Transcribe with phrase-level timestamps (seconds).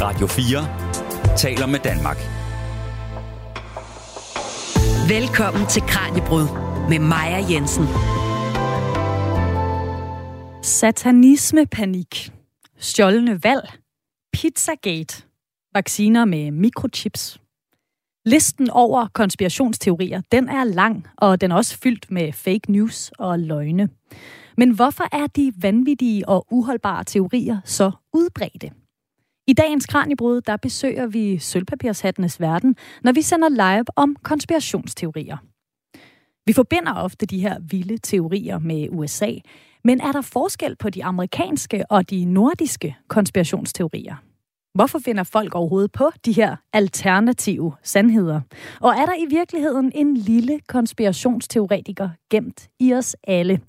[0.00, 2.16] Radio 4 taler med Danmark.
[5.08, 6.48] Velkommen til Kranjebrud
[6.88, 7.84] med Maja Jensen.
[10.62, 12.32] Satanisme-panik,
[12.78, 13.68] stjålne valg,
[14.32, 15.22] Pizzagate,
[15.74, 17.40] vacciner med mikrochips.
[18.24, 23.38] Listen over konspirationsteorier, den er lang, og den er også fyldt med fake news og
[23.38, 23.88] løgne.
[24.56, 28.70] Men hvorfor er de vanvittige og uholdbare teorier så udbredte?
[29.48, 35.36] I dagens Kranjebrud, der besøger vi Sølvpapirshattenes verden, når vi sender live om konspirationsteorier.
[36.46, 39.30] Vi forbinder ofte de her vilde teorier med USA,
[39.84, 44.14] men er der forskel på de amerikanske og de nordiske konspirationsteorier?
[44.74, 48.40] Hvorfor finder folk overhovedet på de her alternative sandheder?
[48.80, 53.60] Og er der i virkeligheden en lille konspirationsteoretiker gemt i os alle?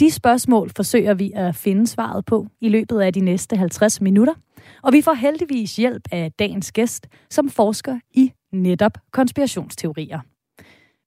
[0.00, 4.34] De spørgsmål forsøger vi at finde svaret på i løbet af de næste 50 minutter,
[4.82, 10.20] og vi får heldigvis hjælp af dagens gæst, som forsker i netop konspirationsteorier.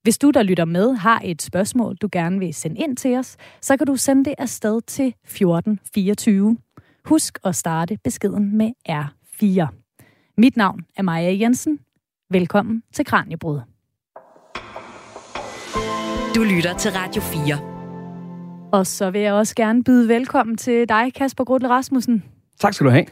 [0.02, 3.36] Hvis du, der lytter med, har et spørgsmål, du gerne vil sende ind til os,
[3.60, 6.56] så kan du sende det afsted til 1424.
[7.04, 9.66] Husk at starte beskeden med R4.
[10.36, 11.78] Mit navn er Maja Jensen.
[12.30, 13.60] Velkommen til Kranjebrud.
[16.34, 17.70] Du lytter til Radio 4.
[18.72, 22.24] Og så vil jeg også gerne byde velkommen til dig, Kasper Grudle Rasmussen.
[22.60, 23.06] Tak skal du have.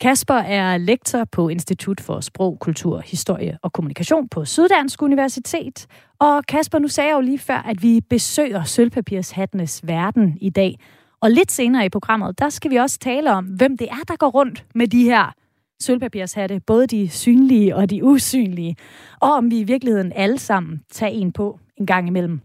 [0.00, 5.86] Kasper er lektor på Institut for Sprog, Kultur, Historie og Kommunikation på Syddansk Universitet.
[6.18, 10.78] Og Kasper, nu sagde jeg jo lige før, at vi besøger Sølvpapirshattenes verden i dag.
[11.20, 14.16] Og lidt senere i programmet, der skal vi også tale om, hvem det er, der
[14.16, 15.34] går rundt med de her
[15.80, 18.76] sølvpapirshatte, både de synlige og de usynlige,
[19.20, 22.40] og om vi i virkeligheden alle sammen tager en på en gang imellem.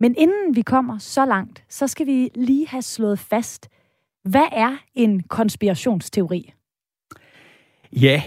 [0.00, 3.68] Men inden vi kommer så langt, så skal vi lige have slået fast,
[4.24, 6.52] hvad er en konspirationsteori?
[7.92, 8.22] Ja,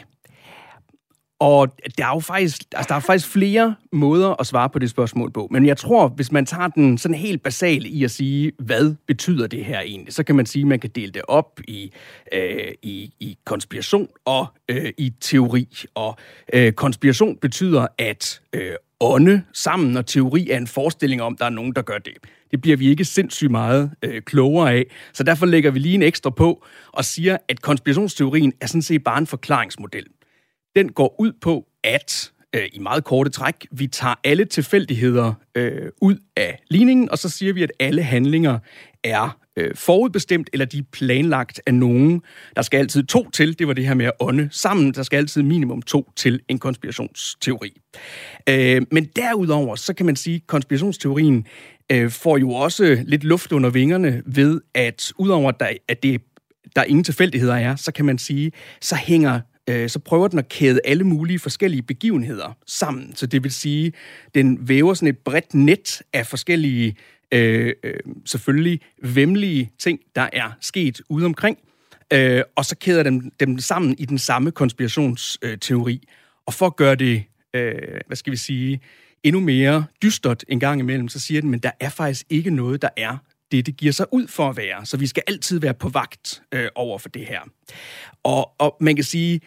[1.43, 4.89] og der er jo faktisk, altså der er faktisk flere måder at svare på det
[4.89, 5.47] spørgsmål på.
[5.51, 9.47] Men jeg tror, hvis man tager den sådan helt basale i at sige, hvad betyder
[9.47, 11.91] det her egentlig, så kan man sige, at man kan dele det op i,
[12.33, 15.67] øh, i, i konspiration og øh, i teori.
[15.95, 16.17] Og
[16.53, 18.71] øh, konspiration betyder at øh,
[19.03, 22.13] ånde sammen, og teori er en forestilling om, at der er nogen, der gør det.
[22.51, 26.03] Det bliver vi ikke sindssygt meget øh, klogere af, så derfor lægger vi lige en
[26.03, 30.05] ekstra på og siger, at konspirationsteorien er sådan set bare en forklaringsmodel.
[30.75, 35.91] Den går ud på, at øh, i meget korte træk, vi tager alle tilfældigheder øh,
[36.01, 38.59] ud af ligningen, og så siger vi, at alle handlinger
[39.03, 42.21] er øh, forudbestemt, eller de er planlagt af nogen.
[42.55, 45.17] Der skal altid to til, det var det her med at ånde sammen, der skal
[45.17, 47.81] altid minimum to til en konspirationsteori.
[48.49, 51.47] Øh, men derudover, så kan man sige, at konspirationsteorien
[51.91, 56.21] øh, får jo også lidt luft under vingerne ved, at udover at der, at det,
[56.75, 60.49] der ingen tilfældigheder er, så kan man sige, så hænger øh, så prøver den at
[60.49, 63.15] kæde alle mulige forskellige begivenheder sammen.
[63.15, 63.93] Så det vil sige,
[64.35, 66.95] den væver sådan et bredt net af forskellige,
[67.33, 67.93] øh, øh,
[68.25, 71.57] selvfølgelig vemmelige ting, der er sket ude omkring,
[72.13, 76.07] øh, og så kæder dem, dem sammen i den samme konspirationsteori.
[76.45, 77.23] Og for at gøre det,
[77.53, 77.73] øh,
[78.07, 78.79] hvad skal vi sige,
[79.23, 82.81] endnu mere dystert en gang imellem, så siger den, men der er faktisk ikke noget,
[82.81, 83.17] der er
[83.51, 84.85] det, det giver sig ud for at være.
[84.85, 87.39] Så vi skal altid være på vagt øh, over for det her.
[88.23, 89.41] Og, og man kan sige,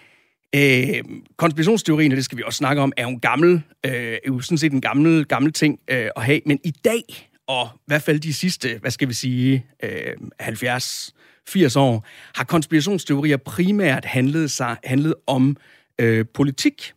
[0.54, 1.04] øh,
[1.36, 4.40] konspirationsteorien, og det skal vi også snakke om, er jo en gammel, øh, er jo
[4.40, 6.40] sådan set en gammel, gammel ting øh, at have.
[6.46, 11.14] Men i dag, og i hvert fald de sidste, hvad skal vi sige, øh, 70
[11.48, 15.56] 80 år, har konspirationsteorier primært handlet, sig, handlet om
[15.98, 16.92] øh, politik.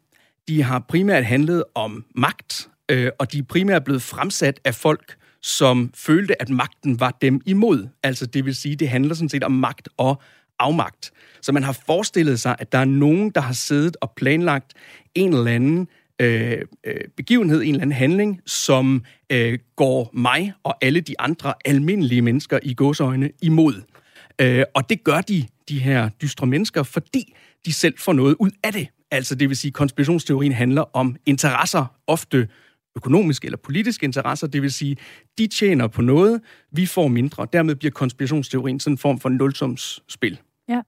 [0.47, 5.15] De har primært handlet om magt, øh, og de er primært blevet fremsat af folk,
[5.41, 7.87] som følte, at magten var dem imod.
[8.03, 10.21] Altså det vil sige, det handler sådan set om magt og
[10.59, 11.11] afmagt.
[11.41, 14.73] Så man har forestillet sig, at der er nogen, der har siddet og planlagt
[15.15, 15.87] en eller anden
[16.21, 21.53] Øh, øh, begivenhed, en eller anden handling, som øh, går mig og alle de andre
[21.65, 23.81] almindelige mennesker i gåsøjne imod.
[24.41, 27.35] Øh, og det gør de, de her dystre mennesker, fordi
[27.65, 28.87] de selv får noget ud af det.
[29.11, 32.47] Altså det vil sige, at konspirationsteorien handler om interesser, ofte
[32.95, 34.97] økonomiske eller politiske interesser, det vil sige,
[35.37, 36.41] de tjener på noget,
[36.71, 37.47] vi får mindre.
[37.53, 40.39] Dermed bliver konspirationsteorien sådan en form for nulsumsspil.
[40.69, 40.81] Ja.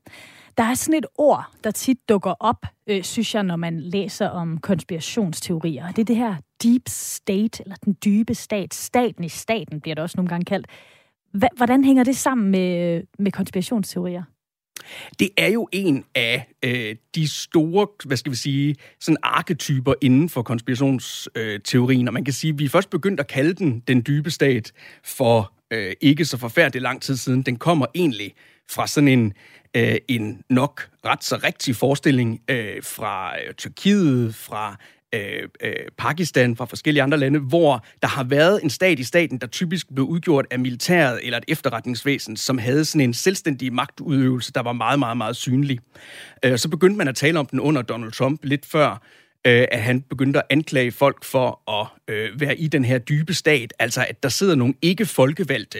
[0.58, 4.28] Der er sådan et ord, der tit dukker op, øh, synes jeg, når man læser
[4.28, 5.88] om konspirationsteorier.
[5.92, 8.74] Det er det her deep state, eller den dybe stat.
[8.74, 10.68] Staten i staten bliver det også nogle gange kaldt.
[11.58, 14.24] Hvordan hænger det sammen med, med konspirationsteorier?
[15.20, 20.30] Det er jo en af øh, de store, hvad skal vi sige, sådan arketyper inden
[20.30, 22.08] for konspirationsteorien.
[22.08, 24.72] Og man kan sige, at vi først begyndte at kalde den den dybe stat
[25.04, 27.42] for øh, ikke så forfærdeligt lang tid siden.
[27.42, 28.34] Den kommer egentlig
[28.72, 29.34] fra sådan en
[29.76, 34.78] øh, en nok ret så rigtig forestilling øh, fra øh, Tyrkiet, fra
[35.16, 39.38] øh, øh, Pakistan, fra forskellige andre lande, hvor der har været en stat i staten,
[39.38, 44.54] der typisk blev udgjort af militæret eller et efterretningsvæsen, som havde sådan en selvstændig magtudøvelse,
[44.54, 45.80] der var meget, meget, meget synlig.
[46.46, 48.92] Øh, så begyndte man at tale om den under Donald Trump lidt før,
[49.48, 53.34] øh, at han begyndte at anklage folk for at øh, være i den her dybe
[53.34, 55.80] stat, altså at der sidder nogle ikke folkevalgte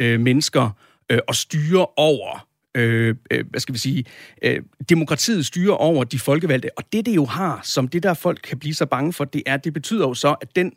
[0.00, 0.70] øh, mennesker
[1.10, 4.04] øh, og styrer over øh, øh, hvad skal vi sige,
[4.42, 6.78] øh, demokratiet styrer over de folkevalgte.
[6.78, 9.42] Og det, det jo har, som det der folk kan blive så bange for, det
[9.46, 10.72] er, det betyder jo så, at den,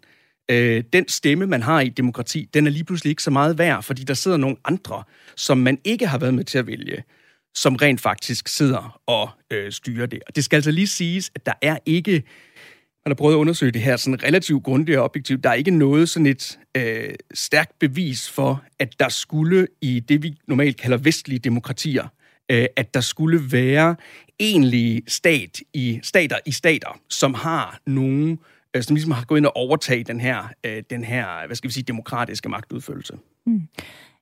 [0.52, 3.84] øh, den stemme, man har i demokrati, den er lige pludselig ikke så meget værd,
[3.84, 5.04] fordi der sidder nogle andre,
[5.36, 7.04] som man ikke har været med til at vælge,
[7.56, 10.20] som rent faktisk sidder og øh, styrer det.
[10.28, 12.24] Og det skal altså lige siges, at der er ikke
[13.10, 15.44] man har prøvet at undersøge det her sådan relativt grundigt og objektivt.
[15.44, 20.24] Der er ikke noget sådan et øh, stærkt bevis for, at der skulle i det,
[20.24, 22.08] vi normalt kalder vestlige demokratier,
[22.52, 23.96] øh, at der skulle være
[24.40, 28.40] egentlige stat i, stater i stater, som har nogen,
[28.76, 31.68] øh, som ligesom har gået ind og overtaget den her, øh, den her hvad skal
[31.68, 33.14] vi sige, demokratiske magtudførelse.
[33.46, 33.62] Mm.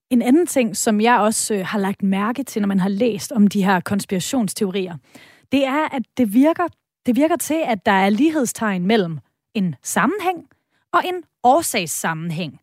[0.09, 3.31] En anden ting, som jeg også øh, har lagt mærke til, når man har læst
[3.31, 4.97] om de her konspirationsteorier,
[5.51, 6.67] det er, at det virker
[7.07, 9.19] det virker til, at der er lighedstegn mellem
[9.53, 10.47] en sammenhæng
[10.93, 12.59] og en årsagssammenhæng.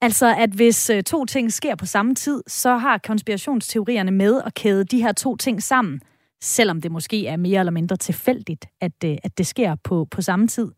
[0.00, 4.54] Altså, at hvis øh, to ting sker på samme tid, så har konspirationsteorierne med at
[4.54, 6.00] kæde de her to ting sammen,
[6.42, 10.22] selvom det måske er mere eller mindre tilfældigt, at, øh, at det sker på, på
[10.22, 10.72] samme tid.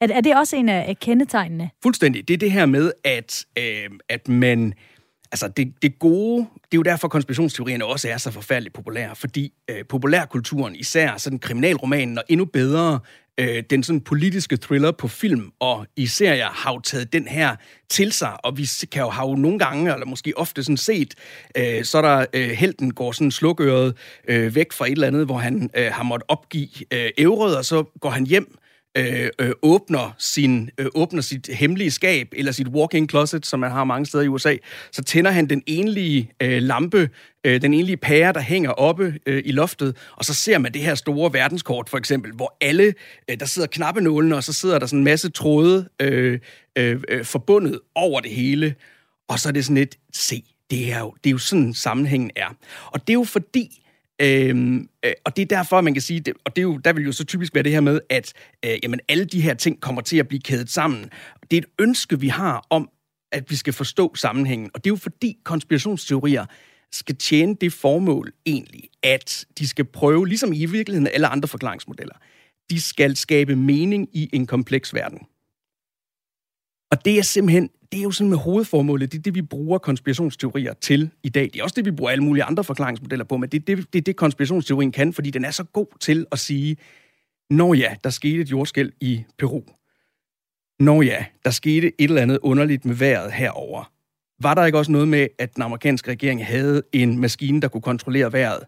[0.00, 1.70] Er, er det også en af kendetegnene?
[1.82, 2.28] Fuldstændig.
[2.28, 4.74] Det er det her med, at, øh, at man
[5.32, 9.52] Altså, det, det gode, det er jo derfor, konspirationsteorierne også er så forfærdeligt populære, fordi
[9.70, 13.00] øh, populærkulturen, især sådan kriminalromanen, og endnu bedre
[13.38, 17.56] øh, den sådan politiske thriller på film og i serier, har jo taget den her
[17.88, 21.14] til sig, og vi kan jo have nogle gange, eller måske ofte sådan set,
[21.56, 23.96] øh, så der øh, helten går sådan slukøret
[24.28, 27.64] øh, væk fra et eller andet, hvor han øh, har måttet opgive øh, ævrød, og
[27.64, 28.57] så går han hjem,
[28.96, 33.70] øh, øh, åbner, sin, øh, åbner sit hemmelige skab, eller sit walk-in closet, som man
[33.70, 34.56] har mange steder i USA,
[34.92, 37.10] så tænder han den enlige øh, lampe,
[37.44, 40.82] øh, den enlige pære, der hænger oppe øh, i loftet, og så ser man det
[40.82, 42.94] her store verdenskort, for eksempel, hvor alle,
[43.30, 46.38] øh, der sidder knappenålene, og så sidder der sådan en masse tråde øh,
[46.78, 48.74] øh, øh forbundet over det hele,
[49.28, 52.30] og så er det sådan et, se, det er jo, det er jo sådan sammenhængen
[52.36, 52.56] er.
[52.86, 53.82] Og det er jo fordi,
[54.22, 56.92] Øhm, øh, og det er derfor, man kan sige, det, og det er jo, der
[56.92, 58.32] vil jo så typisk være det her med, at
[58.64, 61.10] øh, jamen, alle de her ting kommer til at blive kædet sammen.
[61.50, 62.90] Det er et ønske, vi har om,
[63.32, 64.70] at vi skal forstå sammenhængen.
[64.74, 66.46] Og det er jo fordi konspirationsteorier
[66.92, 72.14] skal tjene det formål egentlig, at de skal prøve, ligesom i virkeligheden alle andre forklaringsmodeller,
[72.70, 75.18] de skal skabe mening i en kompleks verden.
[76.90, 79.78] Og det er simpelthen, det er jo sådan med hovedformålet, det er det, vi bruger
[79.78, 81.50] konspirationsteorier til i dag.
[81.52, 83.92] Det er også det, vi bruger alle mulige andre forklaringsmodeller på, men det er det,
[83.92, 86.76] det, det konspirationsteorien kan, fordi den er så god til at sige,
[87.50, 89.62] når ja, der skete et jordskæld i Peru.
[90.80, 93.92] Når ja, der skete et eller andet underligt med vejret herover.
[94.42, 97.82] Var der ikke også noget med, at den amerikanske regering havde en maskine, der kunne
[97.82, 98.64] kontrollere vejret?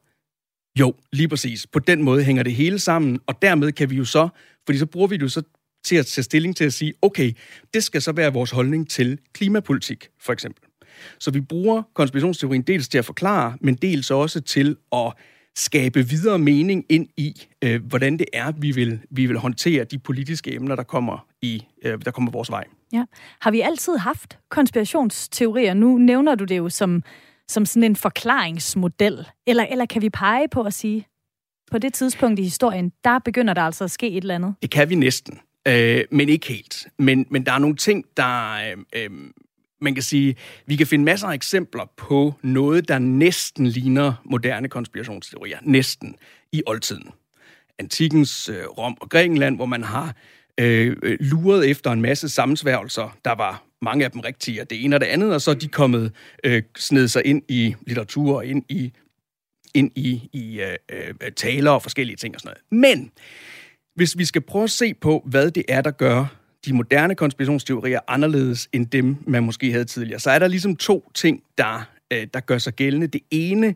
[0.78, 1.66] Jo, lige præcis.
[1.66, 4.28] På den måde hænger det hele sammen, og dermed kan vi jo så,
[4.66, 5.42] fordi så bruger vi det jo så
[5.84, 7.32] til at tage stilling til at sige, okay,
[7.74, 10.64] det skal så være vores holdning til klimapolitik, for eksempel.
[11.18, 15.12] Så vi bruger konspirationsteorien dels til at forklare, men dels også til at
[15.56, 19.98] skabe videre mening ind i, øh, hvordan det er, vi vil, vi vil håndtere de
[19.98, 22.64] politiske emner, der kommer, i, øh, der kommer vores vej.
[22.92, 23.04] Ja.
[23.40, 25.74] Har vi altid haft konspirationsteorier?
[25.74, 27.02] Nu nævner du det jo som,
[27.48, 29.26] som sådan en forklaringsmodel.
[29.46, 31.06] Eller, eller kan vi pege på at sige,
[31.70, 34.54] på det tidspunkt i historien, der begynder der altså at ske et eller andet?
[34.62, 35.40] Det kan vi næsten.
[35.68, 36.86] Øh, men ikke helt.
[36.98, 38.52] Men, men der er nogle ting, der...
[38.52, 39.10] Øh, øh,
[39.82, 40.36] man kan sige,
[40.66, 45.58] vi kan finde masser af eksempler på noget, der næsten ligner moderne konspirationsteorier.
[45.62, 46.16] Næsten
[46.52, 47.10] i oldtiden.
[47.78, 50.14] Antikens øh, Rom og Grækenland, hvor man har
[50.60, 53.18] øh, øh, luret efter en masse sammensværgelser.
[53.24, 55.54] Der var mange af dem rigtige, og det ene og det andet, og så er
[55.54, 56.12] de kommet
[56.44, 58.92] øh, sned sig ind i litteratur og ind i,
[59.74, 60.76] ind i, i øh,
[61.22, 62.82] øh taler og forskellige ting og sådan noget.
[62.82, 63.10] Men
[64.00, 66.26] hvis vi skal prøve at se på, hvad det er, der gør
[66.66, 71.10] de moderne konspirationsteorier anderledes end dem, man måske havde tidligere, så er der ligesom to
[71.14, 73.06] ting, der, øh, der gør sig gældende.
[73.06, 73.74] Det ene,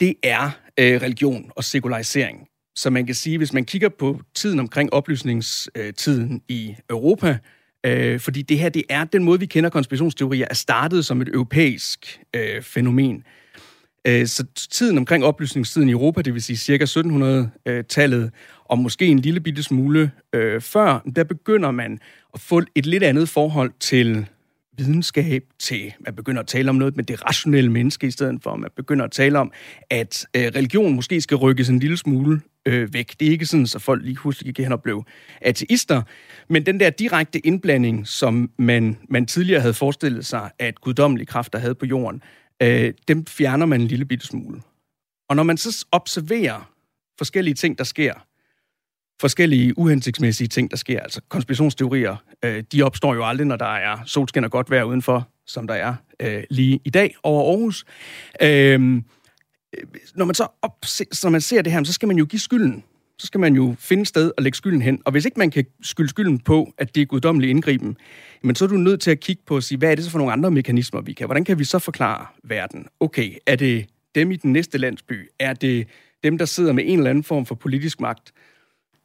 [0.00, 2.48] det er øh, religion og sekularisering.
[2.76, 7.38] Så man kan sige, hvis man kigger på tiden omkring oplysningstiden øh, i Europa,
[7.86, 11.28] øh, fordi det her, det er den måde, vi kender konspirationsteorier, er startet som et
[11.28, 13.16] europæisk øh, fænomen.
[13.16, 13.22] Øh,
[14.04, 18.30] Øh, så tiden omkring oplysningstiden i Europa, det vil sige cirka 1700-tallet, øh,
[18.64, 21.98] og måske en lille bitte smule øh, før, der begynder man
[22.34, 24.26] at få et lidt andet forhold til
[24.78, 28.56] videnskab til, man begynder at tale om noget med det rationelle menneske, i stedet for,
[28.56, 29.52] man begynder at tale om,
[29.90, 33.14] at øh, religion måske skal rykkes en lille smule øh, væk.
[33.20, 35.04] Det er ikke sådan, så folk lige pludselig gik hen og blev
[35.40, 36.02] ateister,
[36.48, 41.58] men den der direkte indblanding, som man, man tidligere havde forestillet sig, at guddommelige kræfter
[41.58, 42.22] havde på jorden,
[42.62, 44.62] øh, dem fjerner man en lille bitte smule.
[45.28, 46.72] Og når man så observerer
[47.18, 48.14] forskellige ting, der sker,
[49.20, 51.00] forskellige uhensigtsmæssige ting, der sker.
[51.00, 55.28] Altså konspirationsteorier, øh, de opstår jo aldrig, når der er solskin og godt vejr udenfor,
[55.46, 57.84] som der er øh, lige i dag over Aarhus.
[58.42, 58.96] Øhm,
[59.76, 60.84] øh, når man så op,
[61.22, 62.84] når man ser det her, så skal man jo give skylden.
[63.22, 65.02] Så skal man jo finde sted og lægge skylden hen.
[65.04, 67.96] Og hvis ikke man kan skylde skylden på, at det er guddommelig indgriben,
[68.42, 70.10] men så er du nødt til at kigge på og sige, hvad er det så
[70.10, 71.26] for nogle andre mekanismer, vi kan?
[71.26, 72.86] Hvordan kan vi så forklare verden?
[73.00, 75.30] Okay, er det dem i den næste landsby?
[75.38, 75.86] Er det
[76.24, 78.32] dem, der sidder med en eller anden form for politisk magt?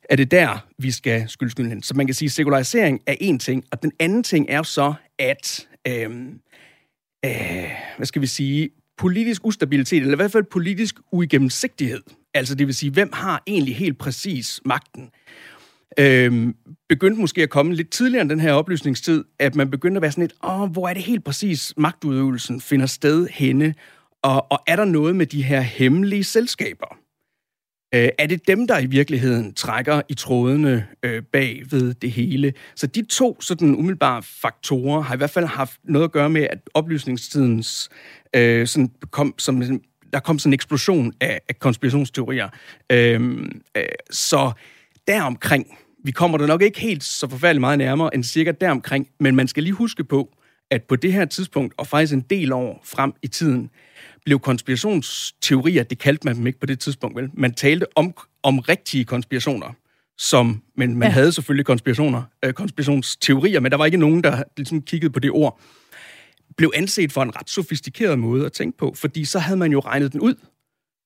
[0.09, 1.83] er det der, vi skal skylde skylden hen.
[1.83, 4.93] Så man kan sige, at sekularisering er en ting, og den anden ting er så,
[5.19, 6.09] at, øh,
[7.25, 12.01] øh, hvad skal vi sige, politisk ustabilitet, eller i hvert fald politisk uigennemsigtighed,
[12.33, 15.09] altså det vil sige, hvem har egentlig helt præcis magten,
[15.99, 16.55] Øhm,
[16.89, 20.11] begyndte måske at komme lidt tidligere end den her oplysningstid, at man begyndte at være
[20.11, 23.75] sådan lidt, åh, hvor er det helt præcis magtudøvelsen finder sted henne,
[24.23, 26.97] og, og er der noget med de her hemmelige selskaber?
[27.95, 32.53] Øh, er det dem, der i virkeligheden trækker i trådene øh, bag ved det hele?
[32.75, 36.47] Så de to sådan umiddelbare faktorer har i hvert fald haft noget at gøre med,
[36.49, 37.89] at oplysningstidens
[38.35, 39.81] øh, sådan kom, som,
[40.13, 42.49] der kom sådan en eksplosion af, af konspirationsteorier.
[42.91, 43.21] Øh,
[43.77, 44.51] øh, så
[45.07, 49.35] deromkring, vi kommer der nok ikke helt så forfærdeligt meget nærmere end cirka deromkring, men
[49.35, 50.29] man skal lige huske på,
[50.71, 53.69] at på det her tidspunkt, og faktisk en del år frem i tiden,
[54.25, 57.29] blev konspirationsteorier, det kaldte man dem ikke på det tidspunkt, vel?
[57.33, 59.73] Man talte om, om rigtige konspirationer,
[60.17, 61.13] som, men man ja.
[61.13, 65.31] havde selvfølgelig konspirationer, øh, konspirationsteorier, men der var ikke nogen, der ligesom kiggede på det
[65.31, 65.59] ord.
[66.57, 69.79] Blev anset for en ret sofistikeret måde at tænke på, fordi så havde man jo
[69.79, 70.35] regnet den ud,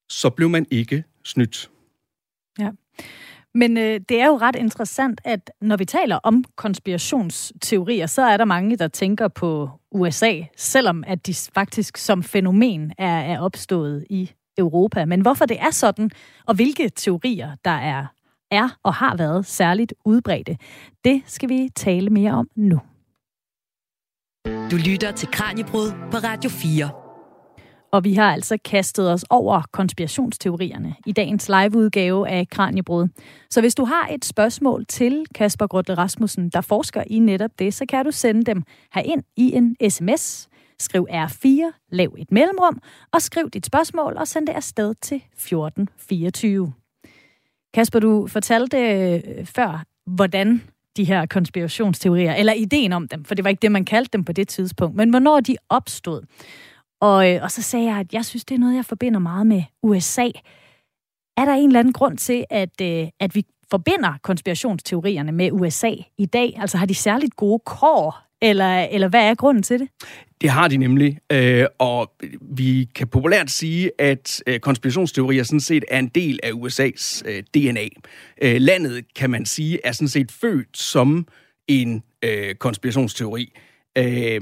[0.10, 1.70] så blev man ikke snydt.
[2.60, 2.70] Ja.
[3.54, 8.38] Men øh, det er jo ret interessant, at når vi taler om konspirationsteorier, så er
[8.38, 14.06] der mange, der tænker på USA, selvom at de faktisk som fænomen er, er opstået
[14.10, 15.06] i Europa.
[15.06, 16.12] Men hvorfor det er sådan,
[16.46, 18.06] og hvilke teorier, der er,
[18.52, 20.58] er og har været særligt udbredte,
[21.06, 22.80] det skal vi tale mere om nu.
[24.46, 26.90] Du lytter til Kranjebrud på Radio 4.
[27.92, 33.08] Og vi har altså kastet os over konspirationsteorierne i dagens liveudgave af Kranjebrud.
[33.50, 37.74] Så hvis du har et spørgsmål til Kasper Grotte Rasmussen, der forsker i netop det,
[37.74, 40.50] så kan du sende dem herind i en sms.
[40.80, 42.80] Skriv R4, lav et mellemrum,
[43.14, 46.74] og skriv dit spørgsmål og send det afsted til 1424.
[47.74, 50.62] Kasper, du fortalte øh, før, hvordan
[50.98, 54.24] de her konspirationsteorier, eller ideen om dem, for det var ikke det, man kaldte dem
[54.24, 56.22] på det tidspunkt, men hvornår de opstod.
[57.02, 59.48] Og, øh, og så sagde jeg, at jeg synes, det er noget, jeg forbinder meget
[59.48, 60.28] med USA.
[61.38, 65.92] Er der en eller anden grund til, at, øh, at vi forbinder konspirationsteorierne med USA
[66.18, 66.58] i dag?
[66.62, 69.88] Altså har de særligt gode kår, eller, eller hvad er grunden til det?
[70.42, 75.86] Det har de nemlig, øh, og vi kan populært sige, at øh, konspirationsteorier sådan set
[75.88, 77.88] er en del af USA's øh, DNA.
[78.42, 81.28] Øh, landet, kan man sige, er sådan set født som
[81.68, 83.54] en øh, konspirationsteori.
[83.98, 84.42] Øh,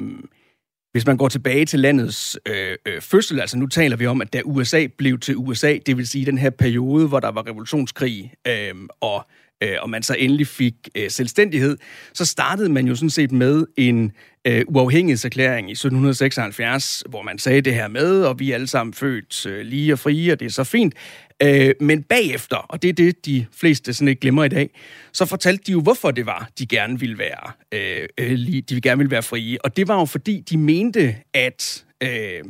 [0.91, 4.33] hvis man går tilbage til landets øh, øh, fødsel, altså nu taler vi om, at
[4.33, 8.33] da USA blev til USA, det vil sige den her periode, hvor der var revolutionskrig,
[8.47, 9.27] øh, og,
[9.63, 11.77] øh, og man så endelig fik øh, selvstændighed,
[12.13, 14.11] så startede man jo sådan set med en
[14.47, 18.93] øh, uafhængighedserklæring i 1776, hvor man sagde det her med, og vi er alle sammen
[18.93, 20.93] født øh, lige og frie, og det er så fint.
[21.43, 24.69] Øh, men bagefter, og det er det, de fleste sådan ikke glemmer i dag,
[25.13, 28.81] så fortalte de jo, hvorfor det var, de gerne ville være, øh, øh lige, de
[28.81, 29.65] gerne ville være frie.
[29.65, 32.43] Og det var jo fordi, de mente, at øh,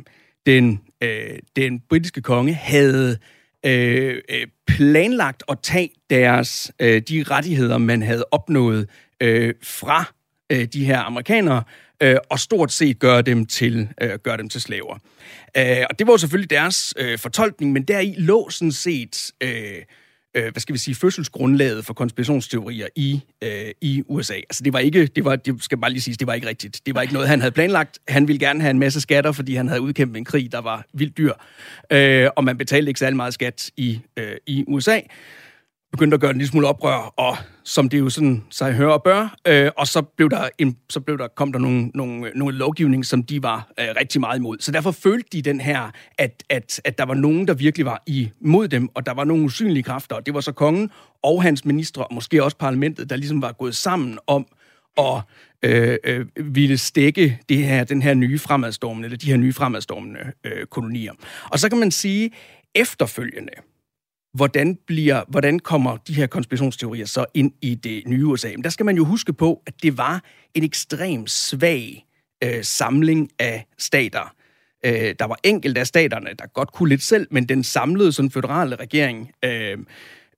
[0.46, 7.24] den, øh, den britiske konge havde øh, Øh, øh, planlagt at tage deres, øh, de
[7.30, 8.88] rettigheder, man havde opnået
[9.20, 10.04] øh, fra
[10.52, 11.62] øh, de her amerikanere,
[12.02, 14.98] øh, og stort set gøre dem til, øh, gøre dem til slaver.
[15.56, 19.32] Øh, og det var jo selvfølgelig deres øh, fortolkning, men deri lå sådan set...
[19.40, 19.82] Øh,
[20.34, 24.34] øh, hvad skal vi sige, fødselsgrundlaget for konspirationsteorier i, øh, i USA.
[24.34, 26.80] Altså det var ikke, det var, det skal bare lige sige, det var ikke rigtigt.
[26.86, 27.98] Det var ikke noget, han havde planlagt.
[28.08, 30.84] Han ville gerne have en masse skatter, fordi han havde udkæmpet en krig, der var
[30.92, 31.32] vildt dyr.
[31.92, 35.00] Øh, og man betalte ikke særlig meget skat i, øh, i USA
[35.92, 39.02] begyndte at gøre en lille smule oprør, og som det jo sådan sig hører og
[39.02, 42.56] bør, øh, og så blev der, en, så blev der kom der nogle, nogle, nogle
[42.56, 44.56] lovgivning, som de var øh, rigtig meget imod.
[44.60, 48.02] Så derfor følte de den her, at, at, at der var nogen, der virkelig var
[48.06, 50.90] imod dem, og der var nogle usynlige kræfter, og det var så kongen
[51.22, 54.46] og hans ministre, og måske også parlamentet, der ligesom var gået sammen om
[54.96, 55.22] og
[55.62, 60.20] øh, øh, ville stikke det her, den her nye fremadstormende, eller de her nye fremadstormende
[60.44, 61.12] øh, kolonier.
[61.50, 62.30] Og så kan man sige,
[62.74, 63.52] efterfølgende,
[64.34, 68.48] hvordan, bliver, hvordan kommer de her konspirationsteorier så ind i det nye USA?
[68.48, 72.06] Men der skal man jo huske på, at det var en ekstrem svag
[72.44, 74.34] øh, samling af stater.
[74.86, 78.30] Øh, der var enkelte af staterne, der godt kunne lidt selv, men den samlede sådan,
[78.30, 79.78] føderale regering øh,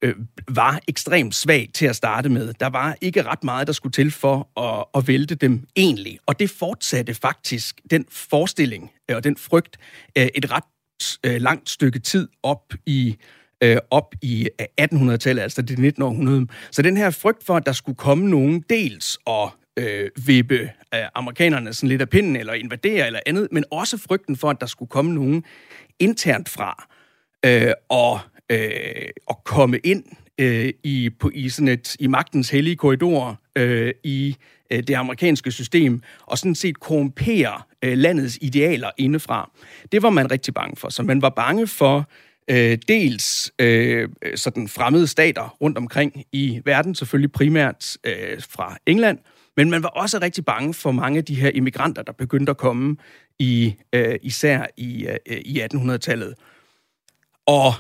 [0.02, 0.14] øh,
[0.49, 2.54] var ekstremt svag til at starte med.
[2.61, 6.18] Der var ikke ret meget, der skulle til for at, at vælte dem egentlig.
[6.26, 9.78] Og det fortsatte faktisk den forestilling øh, og den frygt
[10.18, 10.64] øh, et ret
[11.26, 13.16] øh, langt stykke tid op i
[13.62, 14.49] øh, op i
[14.81, 16.02] 1800-tallet, altså det 19.
[16.02, 16.47] århundrede.
[16.71, 21.00] Så den her frygt for, at der skulle komme nogen dels og øh, vippe øh,
[21.14, 24.66] amerikanerne sådan lidt af pinden, eller invadere eller andet, men også frygten for, at der
[24.66, 25.45] skulle komme nogen
[25.99, 26.88] internt fra
[27.47, 28.19] øh, og,
[28.50, 30.04] øh, og komme ind
[30.38, 34.37] øh, i, på, i, sådan et, i magtens hellige korridor øh, i
[34.71, 39.50] øh, det amerikanske system, og sådan set korrumpere øh, landets idealer indefra.
[39.92, 40.88] Det var man rigtig bange for.
[40.88, 42.09] Så man var bange for
[42.50, 49.18] øh, dels øh, sådan fremmede stater rundt omkring i verden, selvfølgelig primært øh, fra England,
[49.56, 52.56] men man var også rigtig bange for mange af de her immigranter, der begyndte at
[52.56, 52.96] komme
[53.38, 56.34] i øh, især i, øh, i 1800-tallet.
[57.46, 57.72] Og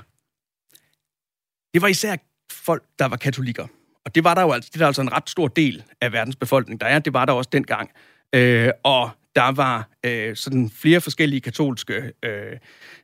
[1.74, 2.16] det var især
[2.52, 3.66] folk, der var katolikker.
[4.04, 6.12] Og det var der jo altså, det er der altså en ret stor del af
[6.12, 6.98] verdens befolkning, der er.
[6.98, 7.90] Det var der også dengang.
[8.32, 12.52] Øh, og der var øh, sådan flere forskellige katolske øh,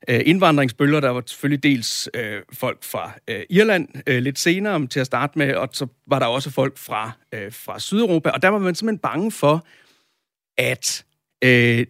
[0.09, 1.01] øh, indvandringsbølger.
[1.01, 5.39] Der var selvfølgelig dels øh, folk fra øh, Irland øh, lidt senere til at starte
[5.39, 8.31] med, og så var der også folk fra, øh, fra Sydeuropa.
[8.31, 9.67] Og der var man simpelthen bange for,
[10.59, 11.05] at
[11.45, 11.87] øh,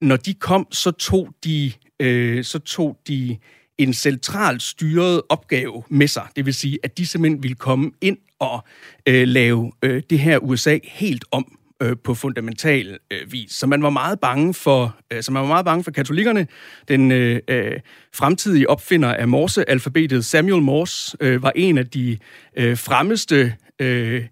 [0.00, 3.38] når de kom, så tog de, øh, så tog de
[3.78, 6.26] en centralt styret opgave med sig.
[6.36, 8.64] Det vil sige, at de simpelthen ville komme ind og
[9.06, 13.52] øh, lave øh, det her USA helt om øh, på fundamental øh, vis.
[13.52, 16.46] Så man var meget bange for, øh, så man var meget bange for katolikkerne.
[16.88, 17.80] Den øh, øh,
[18.14, 22.18] fremtidige opfinder af Morse-alfabetet, Samuel Morse, øh, var en af de
[22.56, 24.24] øh, fremmeste øh,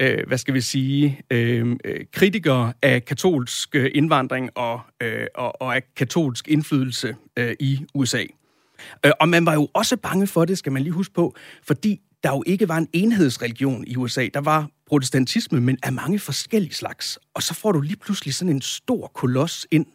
[0.00, 5.62] øh, hvad skal vi sige, øh, øh kritikere af katolsk øh, indvandring og, øh, og,
[5.62, 8.24] og af katolsk indflydelse øh, i USA.
[9.06, 12.00] Øh, og man var jo også bange for det, skal man lige huske på, fordi
[12.22, 14.28] der jo ikke var en enhedsreligion i USA.
[14.34, 17.18] Der var protestantisme, men af mange forskellige slags.
[17.34, 19.86] Og så får du lige pludselig sådan en stor koloss ind.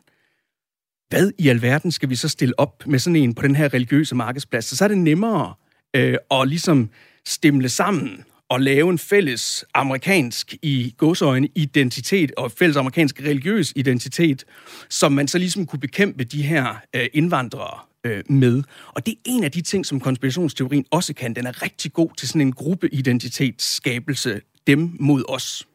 [1.10, 4.16] Hvad i alverden skal vi så stille op med sådan en på den her religiøse
[4.16, 4.66] markedsplads?
[4.66, 5.54] Så, så er det nemmere
[5.96, 6.90] øh, at ligesom
[7.26, 14.46] stemle sammen og lave en fælles amerikansk i godsøjne identitet og fælles amerikansk religiøs identitet,
[14.90, 18.64] som man så ligesom kunne bekæmpe de her øh, indvandrere øh, med.
[18.88, 21.34] Og det er en af de ting, som konspirationsteorien også kan.
[21.36, 25.68] Den er rigtig god til sådan en gruppeidentitetsskabelse, dem mod os.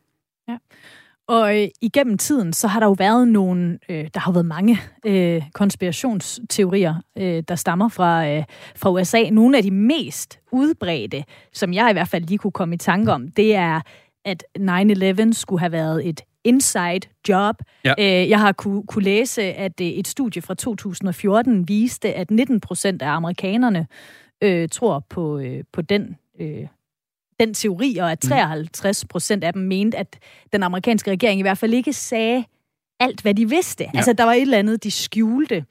[0.49, 0.57] Ja.
[1.29, 4.81] Og øh, igennem tiden, så har der jo været nogle, øh, der har været mange
[5.07, 8.45] øh, konspirationsteorier, øh, der stammer fra, øh,
[8.77, 9.31] fra USA.
[9.31, 13.13] Nogle af de mest udbredte, som jeg i hvert fald lige kunne komme i tanke
[13.13, 13.81] om, det er,
[14.25, 17.57] at 9-11 skulle have været et inside job.
[17.85, 17.95] Ja.
[17.99, 22.61] Øh, jeg har kunne, kunne læse, at øh, et studie fra 2014 viste, at 19
[22.61, 23.87] procent af amerikanerne
[24.43, 26.67] øh, tror på, øh, på den øh,
[27.41, 29.09] den teori, og at 53 mm.
[29.09, 30.19] procent af dem mente, at
[30.53, 32.45] den amerikanske regering i hvert fald ikke sagde
[33.01, 33.85] alt, hvad de vidste.
[33.85, 33.91] Ja.
[33.95, 35.65] Altså, der var et eller andet, de skjulte.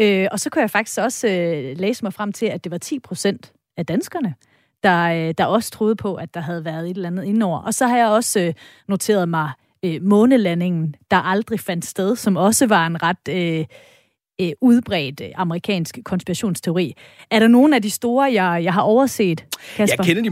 [0.00, 2.78] Øh, og så kunne jeg faktisk også øh, læse mig frem til, at det var
[2.78, 4.34] 10 procent af danskerne,
[4.82, 7.58] der, øh, der også troede på, at der havde været et eller andet indover.
[7.58, 8.54] Og så har jeg også øh,
[8.88, 9.50] noteret mig
[9.84, 13.64] øh, månelandingen, der aldrig fandt sted, som også var en ret øh,
[14.40, 16.94] øh, udbredt amerikansk konspirationsteori.
[17.30, 19.44] Er der nogen af de store, jeg, jeg har overset,
[19.76, 20.04] Kasper?
[20.04, 20.22] Jeg kender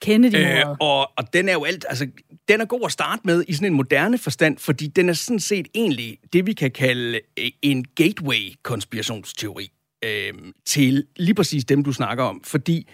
[0.00, 2.08] Kennedy Øh, og, og den er jo alt, altså,
[2.48, 5.40] den er god at starte med i sådan en moderne forstand, fordi den er sådan
[5.40, 9.72] set egentlig det, vi kan kalde øh, en gateway-konspirationsteori
[10.04, 10.32] øh,
[10.64, 12.40] til lige præcis dem, du snakker om.
[12.44, 12.88] Fordi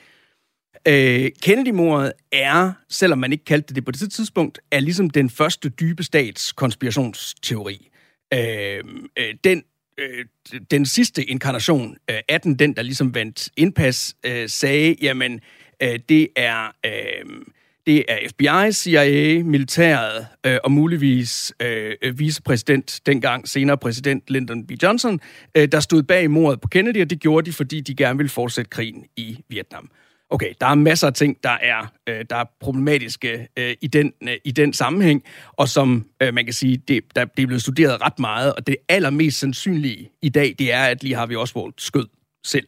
[0.89, 5.69] øh, Kennedy-mordet er, selvom man ikke kaldte det på det tidspunkt, er ligesom den første
[5.69, 7.89] dybe stats konspirationsteori.
[8.35, 8.85] Øh,
[9.19, 9.63] øh, den
[9.99, 10.25] øh,
[10.71, 15.41] den sidste inkarnation øh, af den, den der ligesom vandt indpas, øh, sagde, jamen,
[15.83, 16.73] Øh, det er...
[16.87, 17.43] Øh,
[17.87, 24.71] det er FBI, CIA, militæret øh, og muligvis øh, vicepræsident, dengang senere præsident Lyndon B.
[24.83, 25.21] Johnson,
[25.57, 28.31] øh, der stod bag mordet på Kennedy, og det gjorde de, fordi de gerne ville
[28.31, 29.91] fortsætte krigen i Vietnam.
[30.31, 34.13] Okay, der er masser af ting, der er, øh, der er problematiske øh, i, den,
[34.23, 37.63] øh, i den sammenhæng, og som øh, man kan sige, det, der, det er blevet
[37.63, 41.37] studeret ret meget, og det allermest sandsynlige i dag, det er, at lige har vi
[41.37, 42.07] også Oswald skød
[42.45, 42.67] selv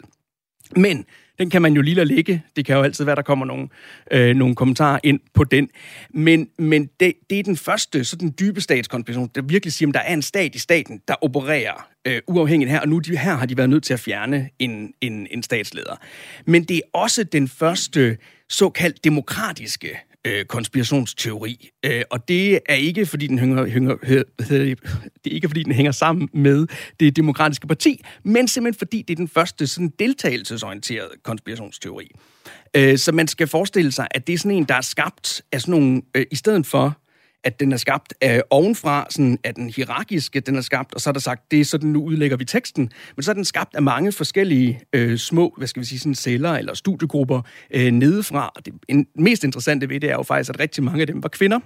[0.76, 1.06] Men
[1.38, 2.42] den kan man jo lige lade ligge.
[2.56, 3.68] Det kan jo altid være, der kommer nogle,
[4.10, 5.68] øh, nogle kommentarer ind på den.
[6.10, 9.94] Men, men det, det er den første, så den dybe statskonspiration, der virkelig siger, at
[9.94, 13.34] der er en stat i staten, der opererer øh, uafhængigt her, og nu de, her
[13.34, 15.96] har de været nødt til at fjerne en, en, en statsleder.
[16.46, 18.16] Men det er også den første
[18.48, 19.98] såkaldt demokratiske
[20.28, 21.70] øh, konspirationsteori.
[21.84, 23.96] Øh, og det er ikke fordi den hænger, hænger,
[24.44, 24.76] det
[25.26, 26.66] er ikke fordi den hænger sammen med
[27.00, 32.10] det demokratiske parti, men simpelthen fordi det er den første sådan deltagelsesorienterede konspirationsteori.
[32.76, 35.60] Øh, så man skal forestille sig, at det er sådan en, der er skabt af
[35.60, 36.98] sådan nogle, øh, i stedet for
[37.44, 41.10] at den er skabt af ovenfra, sådan at den hierarkiske, den er skabt, og så
[41.10, 43.74] er der sagt, det er sådan, nu udlægger vi teksten, men så er den skabt
[43.74, 47.42] af mange forskellige øh, små, hvad skal vi sige, sådan celler eller studiegrupper
[47.74, 48.52] øh, nedefra.
[48.56, 51.22] Og det en, mest interessante ved det er jo faktisk, at rigtig mange af dem
[51.22, 51.60] var kvinder.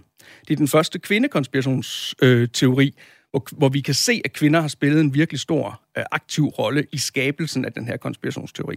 [0.48, 2.92] Det er den første kvindekonspirationsteori, øh,
[3.30, 6.86] hvor, hvor vi kan se, at kvinder har spillet en virkelig stor øh, aktiv rolle
[6.92, 8.76] i skabelsen af den her konspirationsteori.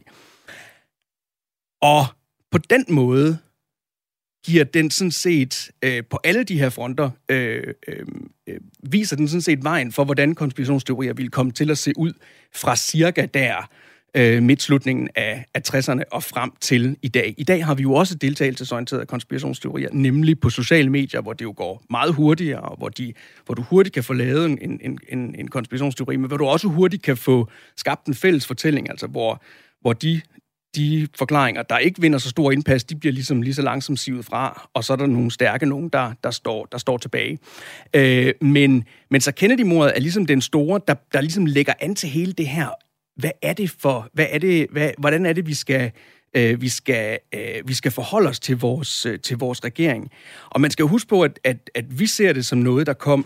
[1.82, 2.06] Og
[2.52, 3.38] på den måde
[4.46, 8.06] giver den sådan set øh, på alle de her fronter, øh, øh,
[8.48, 12.14] øh viser den sådan set vejen for, hvordan konspirationsteorier vil komme til at se ud
[12.54, 13.70] fra cirka der
[14.16, 17.36] øh, midtslutningen af, af 60'erne og frem til i dag.
[17.38, 21.54] I dag har vi jo også deltagelsesorienterede konspirationsteorier, nemlig på sociale medier, hvor det jo
[21.58, 23.14] går meget hurtigere, og hvor, de,
[23.46, 26.68] hvor du hurtigt kan få lavet en, en, en, en konspirationsteori, men hvor du også
[26.68, 29.42] hurtigt kan få skabt en fælles fortælling, altså hvor,
[29.82, 30.22] hvor de
[30.76, 34.26] de forklaringer, der ikke vinder så stor indpas, de bliver ligesom lige så langsomt sivet
[34.26, 37.40] fra, og så er der nogle stærke nogen, der, der, står, der står tilbage.
[37.94, 42.10] Øh, men, men så Kennedy-mordet er ligesom den store, der, der ligesom lægger an til
[42.10, 42.70] hele det her.
[43.16, 45.92] Hvad er det for, hvad er det, hvad, hvordan er det, vi skal,
[46.36, 50.12] øh, vi skal, øh, vi skal forholde os til vores, øh, til vores regering?
[50.50, 52.94] Og man skal jo huske på, at, at, at vi ser det som noget, der
[52.94, 53.26] kom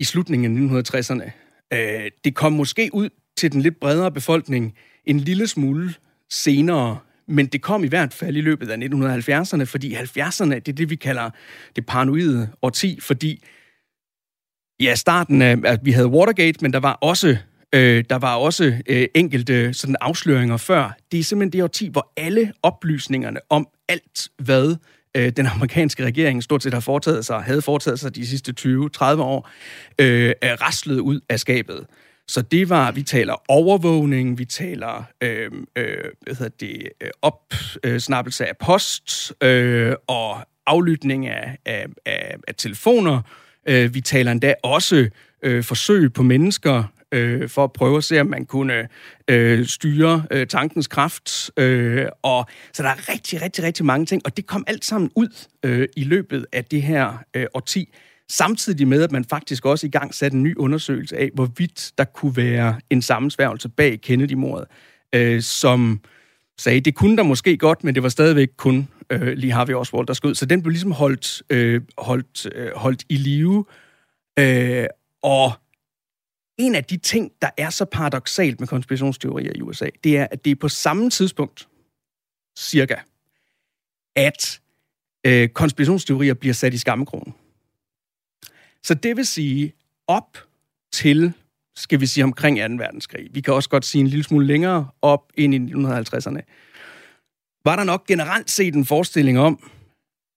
[0.00, 1.30] i slutningen af 1960'erne.
[1.72, 4.74] Øh, det kom måske ud til den lidt bredere befolkning
[5.06, 5.94] en lille smule
[6.30, 10.72] senere, men det kom i hvert fald i løbet af 1970'erne, fordi 70'erne, det er
[10.72, 11.30] det, vi kalder
[11.76, 13.44] det paranoide årti, fordi
[14.80, 17.36] ja, starten af, at vi havde Watergate, men der var også
[17.74, 20.96] Øh, der var også øh, enkelte sådan afsløringer før.
[21.12, 24.76] Det er simpelthen det årti, hvor alle oplysningerne om alt, hvad
[25.16, 29.04] øh, den amerikanske regering stort set har foretaget sig, havde foretaget sig de sidste 20-30
[29.04, 29.50] år,
[29.98, 31.86] øh, er raslet ud af skabet.
[32.28, 38.44] Så det var, vi taler overvågning, vi taler øh, øh, hvad hedder det, øh, opsnappelse
[38.44, 43.22] øh, af post øh, og aflytning af, af, af, af telefoner.
[43.68, 45.08] Øh, vi taler endda også
[45.42, 48.88] øh, forsøg på mennesker øh, for at prøve at se, om man kunne
[49.28, 51.50] øh, styre øh, tankens kraft.
[51.56, 55.10] Øh, og så der er rigtig, rigtig, rigtig mange ting, og det kom alt sammen
[55.14, 57.94] ud øh, i løbet af det her øh, årti
[58.30, 62.04] samtidig med, at man faktisk også i gang satte en ny undersøgelse af, hvorvidt der
[62.04, 64.68] kunne være en sammensværgelse bag Kennedy-mordet,
[65.14, 66.00] øh, som
[66.58, 70.06] sagde, det kunne der måske godt, men det var stadigvæk kun øh, lige Harvey Oswald,
[70.06, 70.34] der skød.
[70.34, 73.64] Så den blev ligesom holdt, øh, holdt, øh, holdt i live.
[74.38, 74.86] Øh,
[75.22, 75.52] og
[76.58, 80.44] en af de ting, der er så paradoxalt med konspirationsteorier i USA, det er, at
[80.44, 81.68] det er på samme tidspunkt,
[82.58, 82.96] cirka,
[84.16, 84.60] at
[85.26, 87.34] øh, konspirationsteorier bliver sat i skammekronen.
[88.84, 89.72] Så det vil sige,
[90.08, 90.38] op
[90.92, 91.32] til,
[91.76, 92.62] skal vi sige, omkring 2.
[92.62, 96.40] verdenskrig, vi kan også godt sige en lille smule længere op ind i 1950'erne,
[97.64, 99.70] var der nok generelt set en forestilling om,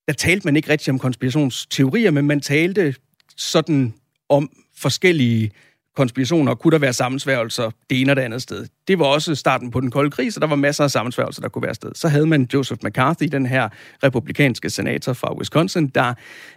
[0.08, 2.96] der talte man ikke rigtig om konspirationsteorier, men man talte
[3.38, 3.94] sådan
[4.30, 5.52] om forskellige
[5.96, 8.68] konspirationer, kunne der være sammensværgelser det ene og det andet sted.
[8.88, 11.50] Det var også starten på den kolde krig, så der var masser af sammensværgelser, der
[11.50, 11.92] kunne være sted.
[11.96, 13.70] Så havde man Joseph McCarthy, den her
[14.04, 16.14] republikanske senator fra Wisconsin, der,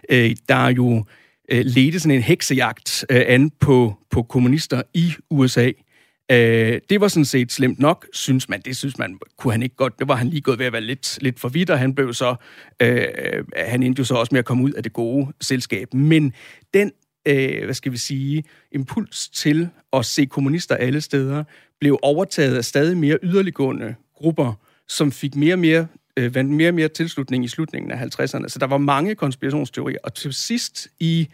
[0.09, 1.05] øh, der jo
[1.51, 5.71] øh, ledte sådan en heksejagt øh, an på, på kommunister i USA.
[6.31, 8.61] Øh, det var sådan set slemt nok, synes man.
[8.61, 9.99] Det synes man, kunne han ikke godt.
[9.99, 12.13] Det var han lige gået ved at være lidt, lidt for vidt, og han blev
[12.13, 12.35] så,
[12.81, 13.05] øh,
[13.55, 15.93] han endte jo så også med at komme ud af det gode selskab.
[15.93, 16.33] Men
[16.73, 16.91] den,
[17.27, 21.43] øh, hvad skal vi sige, impuls til at se kommunister alle steder,
[21.79, 24.53] blev overtaget af stadig mere yderliggående grupper,
[24.87, 28.47] som fik mere og mere øh, vandt mere og mere tilslutning i slutningen af 50'erne.
[28.47, 29.97] Så der var mange konspirationsteorier.
[30.03, 31.29] Og til sidst i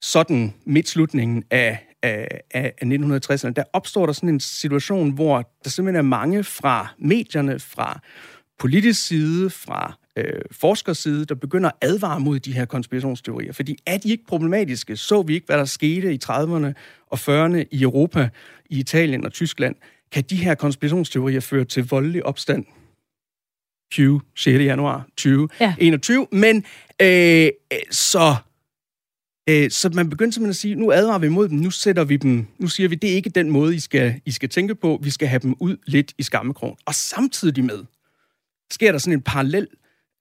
[0.00, 5.96] sådan midtslutningen af, af, af 1960'erne, der opstår der sådan en situation, hvor der simpelthen
[5.96, 8.00] er mange fra medierne, fra
[8.58, 13.52] politisk side, fra øh, forskerside, der begynder at advare mod de her konspirationsteorier.
[13.52, 16.72] Fordi er de ikke problematiske, så vi ikke, hvad der skete i 30'erne
[17.06, 18.28] og 40'erne i Europa,
[18.70, 19.76] i Italien og Tyskland,
[20.12, 22.64] kan de her konspirationsteorier føre til voldelig opstand
[23.92, 24.64] 20, 6.
[24.64, 26.26] januar 2021.
[26.32, 26.36] Ja.
[26.36, 26.64] Men
[27.02, 27.50] øh,
[27.90, 28.36] så
[29.48, 32.16] Øh, så man begyndte simpelthen at sige, nu advarer vi imod dem, nu sætter vi
[32.16, 35.00] dem, nu siger vi, det er ikke den måde, I skal, I skal tænke på,
[35.02, 36.76] vi skal have dem ud lidt i skammekrogen.
[36.86, 37.84] Og samtidig med,
[38.70, 39.68] sker der sådan en parallel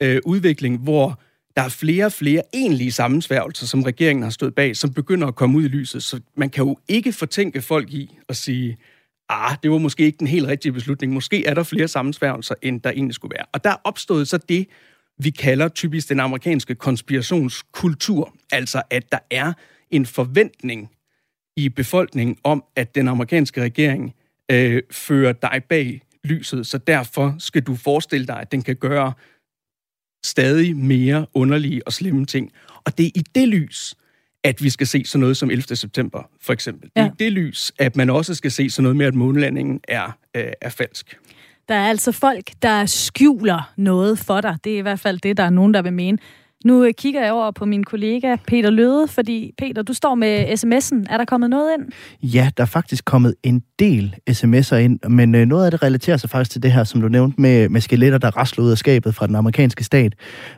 [0.02, 1.20] øh, udvikling, hvor
[1.56, 5.36] der er flere og flere egentlige sammensværgelser, som regeringen har stået bag, som begynder at
[5.36, 6.04] komme ud i lyset.
[6.04, 8.78] Så man kan jo ikke fortænke folk i at sige,
[9.30, 11.14] ah, det var måske ikke den helt rigtige beslutning.
[11.14, 13.46] Måske er der flere sammensværgelser, end der egentlig skulle være.
[13.54, 14.68] Og der opstod så det,
[15.20, 18.36] vi kalder typisk den amerikanske konspirationskultur.
[18.52, 19.54] Altså, at der er
[19.92, 20.92] en forventning
[21.58, 24.16] i befolkningen om, at den amerikanske regering
[24.52, 29.14] øh, fører dig bag lyset, så derfor skal du forestille dig, at den kan gøre
[30.26, 32.52] stadig mere underlige og slemme ting.
[32.86, 33.96] Og det er i det lys,
[34.46, 35.76] at vi skal se sådan noget som 11.
[35.76, 36.90] september, for eksempel.
[36.96, 37.02] Ja.
[37.02, 39.80] Det er i det lys, at man også skal se sådan noget med, at månelandingen
[39.88, 41.18] er, øh, er falsk.
[41.70, 44.58] Der er altså folk, der skjuler noget for dig.
[44.64, 46.18] Det er i hvert fald det, der er nogen, der vil mene.
[46.66, 50.46] Nu øh, kigger jeg over på min kollega Peter Løde, fordi Peter, du står med
[50.46, 51.14] sms'en.
[51.14, 51.92] Er der kommet noget ind?
[52.34, 56.18] Ja, der er faktisk kommet en del sms'er ind, men øh, noget af det relaterer
[56.18, 58.78] sig faktisk til det her, som du nævnte, med, med skeletter, der rasler ud af
[58.78, 60.14] skabet fra den amerikanske stat.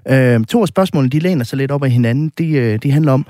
[0.08, 2.32] Øh, to af spørgsmålene, de læner sig lidt op af hinanden.
[2.38, 3.26] De, øh, de handler om,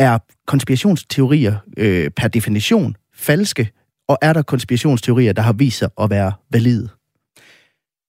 [0.00, 3.70] er konspirationsteorier øh, per definition falske,
[4.08, 6.88] og er der konspirationsteorier, der har vist sig at være valide?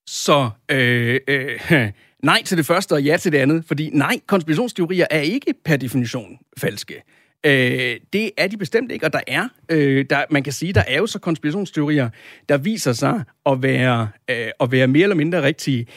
[0.07, 1.59] Så øh, øh,
[2.23, 5.77] nej til det første og ja til det andet, fordi nej, konspirationsteorier er ikke per
[5.77, 7.03] definition falske.
[7.45, 10.83] Øh, det er de bestemt ikke, og der er, øh, der, man kan sige, der
[10.87, 12.09] er jo så konspirationsteorier,
[12.49, 15.87] der viser sig at være, øh, at være mere eller mindre rigtige.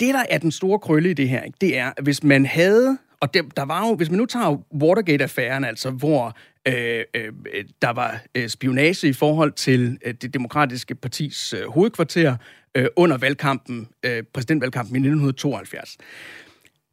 [0.00, 2.98] Det, der er den store krølle i det her, det er, at hvis man havde,
[3.24, 6.36] og det, der var jo, hvis man nu tager Watergate-affæren, altså hvor
[6.68, 7.32] øh, øh,
[7.82, 12.36] der var øh, spionage i forhold til øh, det demokratiske partis øh, hovedkvarter,
[12.74, 15.96] øh, under valgkampen, øh, præsidentvalgkampen i 1972.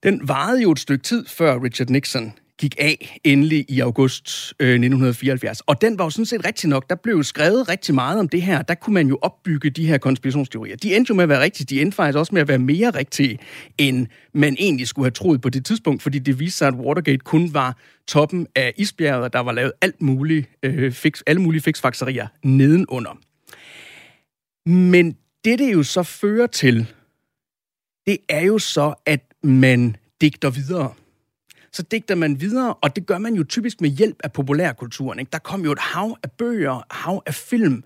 [0.03, 4.69] Den varede jo et stykke tid, før Richard Nixon gik af endelig i august øh,
[4.69, 5.61] 1974.
[5.61, 6.89] Og den var jo sådan set rigtig nok.
[6.89, 8.61] Der blev jo skrevet rigtig meget om det her.
[8.61, 10.75] Der kunne man jo opbygge de her konspirationsteorier.
[10.75, 11.65] De endte jo med at være rigtige.
[11.75, 13.39] De endte faktisk også med at være mere rigtige,
[13.77, 17.17] end man egentlig skulle have troet på det tidspunkt, fordi det viste sig, at Watergate
[17.17, 21.61] kun var toppen af isbjerget, og der var lavet alt muligt, øh, fix, alle mulige
[21.61, 23.19] fiksfakserier nedenunder.
[24.69, 26.87] Men det, det jo så fører til,
[28.05, 30.93] det er jo så, at man digter videre.
[31.73, 35.19] Så digter man videre, og det gør man jo typisk med hjælp af populærkulturen.
[35.19, 35.29] Ikke?
[35.31, 37.83] Der kom jo et hav af bøger, hav af film,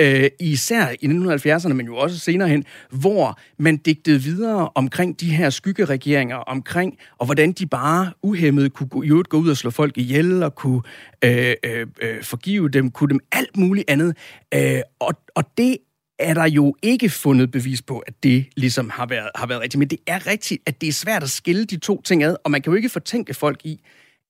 [0.00, 5.30] øh, især i 1970'erne, men jo også senere hen, hvor man digtede videre omkring de
[5.30, 9.98] her skyggeregeringer, omkring, og hvordan de bare uhemmet kunne gå, gå ud og slå folk
[9.98, 10.82] ihjel, og kunne
[11.24, 14.16] øh, øh, øh, forgive dem, kunne dem alt muligt andet.
[14.54, 15.76] Øh, og, og det
[16.18, 19.78] er der jo ikke fundet bevis på, at det ligesom har været, har været rigtigt.
[19.78, 22.50] Men det er rigtigt, at det er svært at skille de to ting ad, og
[22.50, 23.80] man kan jo ikke fortænke folk i,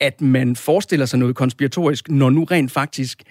[0.01, 3.23] at man forestiller sig noget konspiratorisk, når nu rent faktisk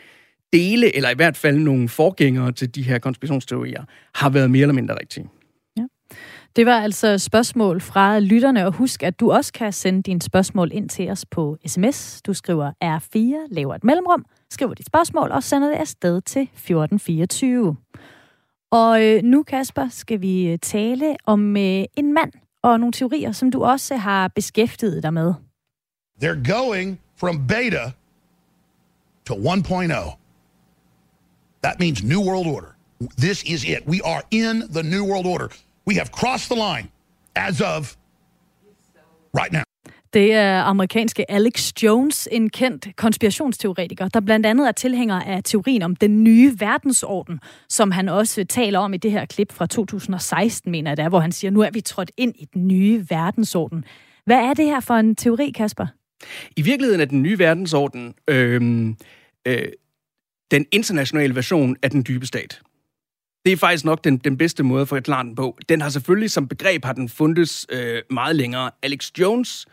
[0.53, 3.83] dele, eller i hvert fald nogle forgængere til de her konspirationsteorier,
[4.15, 5.29] har været mere eller mindre rigtige.
[5.77, 5.83] Ja.
[6.55, 10.69] Det var altså spørgsmål fra lytterne, og husk, at du også kan sende dine spørgsmål
[10.73, 12.21] ind til os på sms.
[12.21, 17.75] Du skriver R4, laver et mellemrum, skriver dit spørgsmål og sender det afsted til 1424.
[18.71, 22.31] Og øh, nu, Kasper, skal vi øh, tale om øh, en mand
[22.63, 25.33] og nogle teorier, som du også har beskæftiget dig med.
[26.23, 27.91] They're going from beta
[29.25, 30.17] to 1.0.
[31.63, 32.75] That means New World Order.
[33.17, 33.79] This is it.
[33.87, 35.47] We are in the New World Order.
[35.87, 36.87] We have crossed the line
[37.35, 37.97] as of
[39.33, 39.63] right now.
[40.17, 45.81] Det er amerikanske Alex Jones, en kendt konspirationsteoretiker, der blandt andet er tilhænger af teorien
[45.81, 50.71] om den nye verdensorden, som han også taler om i det her klip fra 2016,
[50.71, 53.05] mener jeg det er, hvor han siger, nu er vi trådt ind i den nye
[53.09, 53.85] verdensorden.
[54.25, 55.87] Hvad er det her for en teori, Kasper?
[56.55, 58.87] I virkeligheden er den nye verdensorden øh,
[59.47, 59.67] øh,
[60.51, 62.61] den internationale version af den dybe stat.
[63.47, 65.57] Det er faktisk nok den, den bedste måde for at forklare den på.
[65.69, 68.71] Den har selvfølgelig som begreb har den fundet øh, meget længere.
[68.83, 69.65] Alex Jones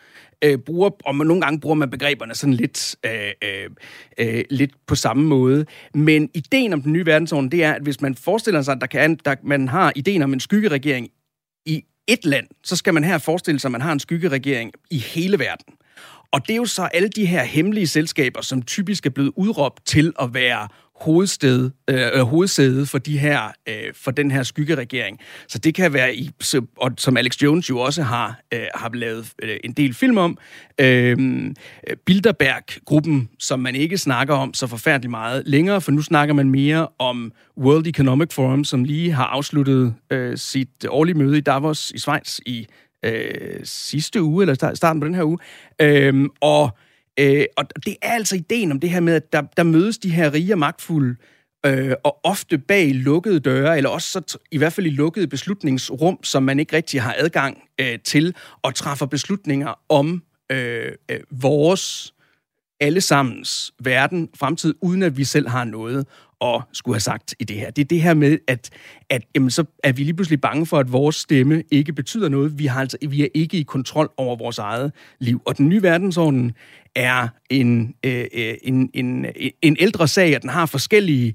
[0.45, 3.71] øh, bruger, og man, nogle gange bruger man begreberne sådan lidt, øh, øh,
[4.19, 5.67] øh, lidt på samme måde.
[5.95, 8.87] Men ideen om den nye verdensorden, det er, at hvis man forestiller sig, at der
[8.87, 11.09] kan, der, man har ideen om en skyggeregering
[11.67, 14.99] i et land, så skal man her forestille sig, at man har en skyggeregering i
[14.99, 15.75] hele verden.
[16.33, 19.87] Og det er jo så alle de her hemmelige selskaber, som typisk er blevet udråbt
[19.87, 20.69] til at være
[21.01, 25.21] hovedsted, øh, øh, hovedsæde for, de her, øh, for den her skyggeregering.
[25.49, 26.31] Så det kan være, i,
[26.77, 30.39] og som Alex Jones jo også har, øh, har lavet øh, en del film om,
[30.81, 31.17] øh,
[32.07, 36.89] Bilderberg-gruppen, som man ikke snakker om så forfærdeligt meget længere, for nu snakker man mere
[36.99, 41.99] om World Economic Forum, som lige har afsluttet øh, sit årlige møde i Davos i
[41.99, 42.67] Schweiz i
[43.05, 45.39] øh, sidste uge, eller starten på den her uge.
[45.81, 46.77] Øh, og
[47.21, 50.11] Øh, og det er altså ideen om det her med, at der, der mødes de
[50.11, 51.17] her rige og magtfulde,
[51.67, 56.19] øh, og ofte bag lukkede døre, eller også så, i hvert fald i lukkede beslutningsrum,
[56.23, 60.23] som man ikke rigtig har adgang øh, til, og træffer beslutninger om
[60.53, 62.15] øh, øh, vores
[62.81, 66.07] allesammens verden, fremtid, uden at vi selv har noget
[66.45, 67.71] at skulle have sagt i det her.
[67.71, 68.71] Det er det her med, at,
[69.11, 72.59] at jamen, så er vi lige pludselig bange for, at vores stemme ikke betyder noget.
[72.59, 75.43] Vi, har altså, vi er ikke i kontrol over vores eget liv.
[75.45, 76.53] Og den nye verdensorden
[76.95, 79.27] er en, øh, øh en, en,
[79.63, 81.35] en ældre sag, og den har forskellige,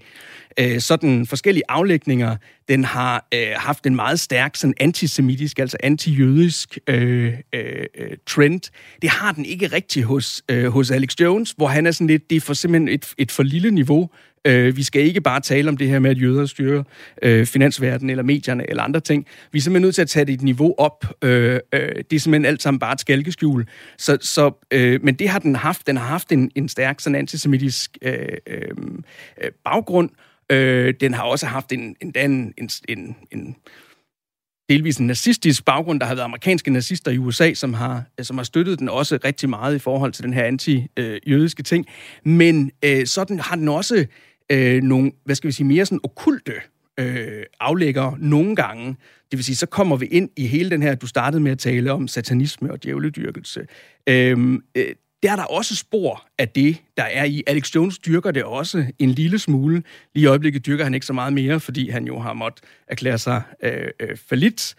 [0.60, 2.36] øh, sådan forskellige aflægninger.
[2.68, 8.72] Den har øh, haft en meget stærk sådan antisemitisk, altså antijødisk øh, øh, øh, trend.
[9.02, 12.30] Det har den ikke rigtig hos, øh, hos Alex Jones, hvor han er sådan lidt,
[12.30, 14.10] det er for simpelthen et, et for lille niveau
[14.46, 16.84] Øh, vi skal ikke bare tale om det her med, at jøder styrer
[17.22, 19.26] øh, finansverdenen eller medierne eller andre ting.
[19.52, 21.06] Vi er simpelthen nødt til at tage det et niveau op.
[21.24, 23.66] Øh, øh, det er simpelthen alt sammen bare et skælkeskjul.
[23.98, 25.88] Så, så, øh, men det har den haft.
[25.88, 28.14] Den har haft en, en stærk sådan antisemitisk øh,
[28.48, 28.62] øh,
[29.42, 30.10] øh baggrund.
[30.52, 32.54] Øh, den har også haft en, en, en,
[32.88, 33.56] en, en
[34.70, 36.00] delvis en nazistisk baggrund.
[36.00, 39.20] Der har været amerikanske nazister i USA, som har, øh, som har støttet den også
[39.24, 41.86] rigtig meget i forhold til den her anti-jødiske øh, ting.
[42.24, 44.06] Men øh, sådan har den også
[44.52, 46.54] øh, nogle, hvad skal vi sige, mere sådan okulte
[47.00, 48.88] øh, aflægger nogle gange.
[49.32, 51.60] Det vil sige, så kommer vi ind i hele den her, du startede med at
[51.60, 53.62] tale om satanisme og djævledyrkelse.
[54.08, 57.44] Øhm, øh, der er der også spor af det, der er i.
[57.48, 59.84] Alex Jones dyrker det også en lille smule.
[60.16, 63.18] Lige i øjeblikket dyrker han ikke så meget mere, fordi han jo har måttet erklære
[63.18, 64.76] sig øh, øh, falit,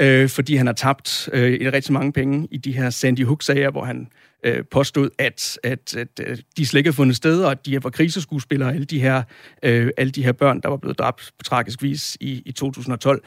[0.00, 3.84] øh, fordi han har tabt øh, rigtig mange penge i de her Sandy Hook-sager, hvor
[3.84, 4.08] han
[4.44, 7.84] øh, påstod, at, at, at, at de slet ikke havde fundet sted, og at de
[7.84, 9.22] var kriseskuespillere, alle de her,
[9.62, 13.24] øh, alle de her børn, der var blevet dræbt på tragisk vis i, i 2012.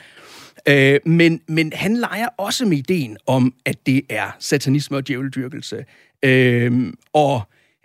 [0.67, 5.85] Øh, men, men han leger også med ideen om, at det er satanisme og djæveldyrkelse.
[6.23, 7.41] Øh, og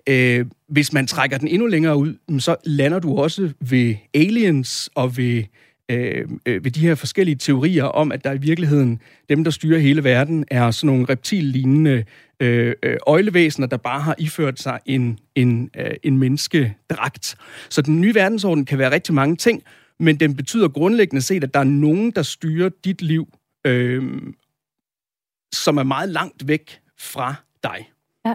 [0.06, 5.16] øh, hvis man trækker den endnu længere ud, så lander du også ved aliens og
[5.16, 5.44] ved
[5.92, 9.78] Øh, øh, ved de her forskellige teorier om, at der i virkeligheden, dem der styrer
[9.78, 12.04] hele verden, er sådan nogle reptillignende
[12.40, 17.36] øh, øh, øjlevæsener, der bare har iført sig en, en, øh, en menneskedragt.
[17.68, 19.62] Så den nye verdensorden kan være rigtig mange ting,
[19.98, 23.28] men den betyder grundlæggende set, at der er nogen, der styrer dit liv,
[23.66, 24.02] øh,
[25.52, 27.90] som er meget langt væk fra dig.
[28.26, 28.34] Ja.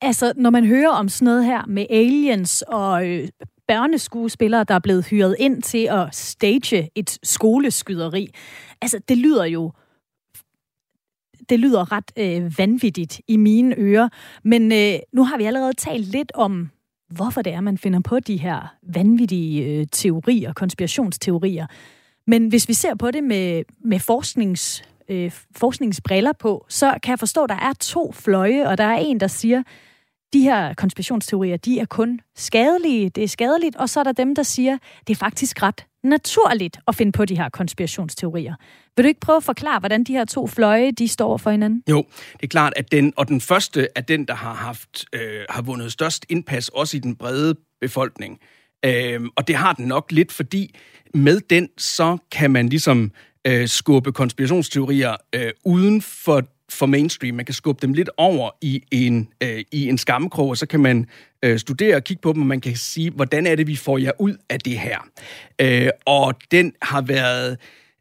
[0.00, 3.28] Altså, når man hører om sådan noget her med aliens og øh,
[3.68, 8.28] børneskuespillere, der er blevet hyret ind til at stage et skoleskyderi,
[8.82, 9.72] altså, det lyder jo
[11.48, 14.08] det lyder ret øh, vanvittigt i mine ører.
[14.44, 16.70] Men øh, nu har vi allerede talt lidt om,
[17.10, 21.66] hvorfor det er, man finder på de her vanvittige øh, teorier, konspirationsteorier.
[22.26, 27.18] Men hvis vi ser på det med, med forsknings øh, forskningsbriller på, så kan jeg
[27.18, 29.62] forstå, at der er to fløje, og der er en, der siger,
[30.34, 34.34] de her konspirationsteorier, de er kun skadelige, det er skadeligt, og så er der dem,
[34.34, 38.54] der siger, det er faktisk ret naturligt at finde på de her konspirationsteorier.
[38.96, 41.82] Vil du ikke prøve at forklare, hvordan de her to fløje, de står for hinanden?
[41.90, 45.20] Jo, det er klart, at den, og den første er den, der har haft, øh,
[45.50, 48.38] har vundet størst indpas, også i den brede befolkning.
[48.84, 50.74] Øh, og det har den nok lidt, fordi
[51.14, 53.12] med den, så kan man ligesom
[53.46, 56.42] øh, skubbe konspirationsteorier øh, uden for,
[56.74, 57.34] for mainstream.
[57.34, 60.80] Man kan skubbe dem lidt over i en, øh, i en skammekrog, og så kan
[60.80, 61.06] man
[61.42, 63.98] øh, studere og kigge på dem, og man kan sige, hvordan er det, vi får
[63.98, 64.98] jer ud af det her.
[65.60, 67.58] Øh, og den har været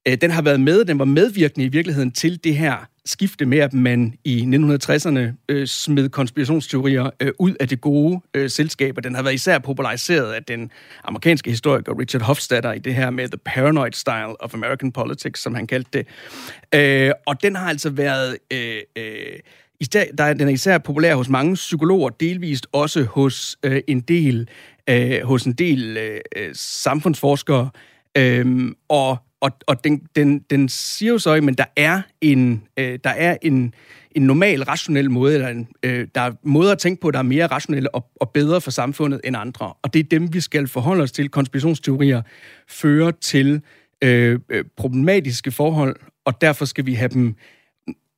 [0.08, 3.58] øh, den har været med, den var medvirkende i virkeligheden til det her skifte med,
[3.58, 9.04] at man i 1960'erne øh, smed konspirationsteorier øh, ud af det gode øh, selskab, og
[9.04, 10.72] den har været især populariseret af den
[11.04, 15.56] amerikanske historiker Richard Hofstadter i det her med The Paranoid Style of American Politics, som
[15.56, 16.08] han kaldte det.
[16.80, 18.38] Øh, og den har altså været...
[18.52, 19.40] Øh, øh,
[19.80, 24.48] især, der, den er især populær hos mange psykologer, delvist også hos øh, en del
[24.90, 27.70] øh, hos en del øh, øh samfundsforskere,
[28.18, 33.00] øh, og og, og den, den, den siger jo så, at der er en, øh,
[33.04, 33.74] der er en,
[34.12, 37.24] en normal, rationel måde, eller en, øh, der er måder at tænke på, der er
[37.24, 39.74] mere rationelle og, og bedre for samfundet end andre.
[39.82, 41.30] Og det er dem, vi skal forholde os til.
[41.30, 42.22] Konspirationsteorier
[42.68, 43.62] fører til
[44.04, 47.36] øh, øh problematiske forhold, og derfor skal vi have dem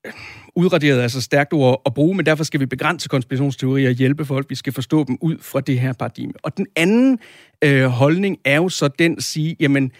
[0.05, 0.13] øh,
[0.55, 4.49] udraderet, altså stærkt ord at bruge, men derfor skal vi begrænse konspirationsteorier og hjælpe folk.
[4.49, 6.33] Vi skal forstå dem ud fra det her paradigme.
[6.43, 7.19] Og den anden
[7.61, 9.91] øh, holdning er jo så den at sige, jamen,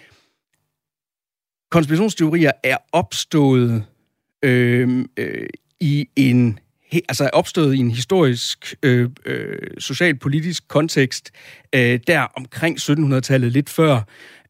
[1.75, 3.83] konspirationsteorier er opstået
[4.43, 5.47] øh, øh,
[5.79, 6.59] i en
[7.09, 11.31] altså er opstået i en historisk, øh, øh, socialpolitisk kontekst,
[11.75, 14.01] øh, der omkring 1700-tallet, lidt før,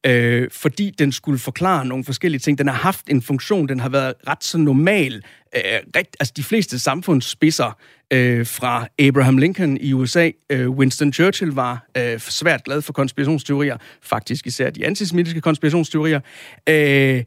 [0.05, 2.57] øh, fordi den skulle forklare nogle forskellige ting.
[2.57, 5.23] Den har haft en funktion, den har været ret så normal.
[5.55, 5.61] Øh,
[5.95, 7.77] rigt, altså de fleste samfundsspidser
[8.13, 13.77] øh, fra Abraham Lincoln i USA, øh, Winston Churchill var øh, svært glad for konspirationsteorier,
[14.01, 16.19] faktisk især de antisemitiske konspirationsteorier.
[16.69, 17.23] Øh,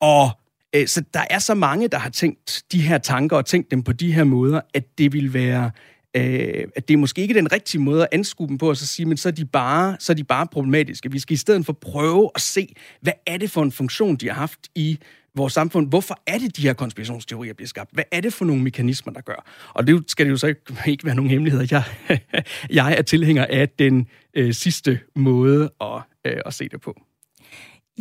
[0.00, 0.30] og
[0.76, 3.82] øh, så der er så mange, der har tænkt de her tanker og tænkt dem
[3.82, 5.70] på de her måder, at det vil være
[6.16, 8.86] øh, at det er måske ikke den rigtige måde at anskue dem på, og så
[8.86, 11.10] sige, men så er, de bare, så er de bare problematiske.
[11.12, 14.26] Vi skal i stedet for prøve at se, hvad er det for en funktion, de
[14.26, 14.98] har haft i
[15.34, 15.88] vores samfund.
[15.88, 17.90] Hvorfor er det, de her konspirationsteorier bliver skabt?
[17.92, 19.46] Hvad er det for nogle mekanismer, der gør?
[19.74, 21.66] Og det skal det jo så ikke, ikke være nogen hemmeligheder.
[21.70, 22.18] Jeg,
[22.80, 27.00] jeg er tilhænger af den øh, sidste måde at, øh, at se det på.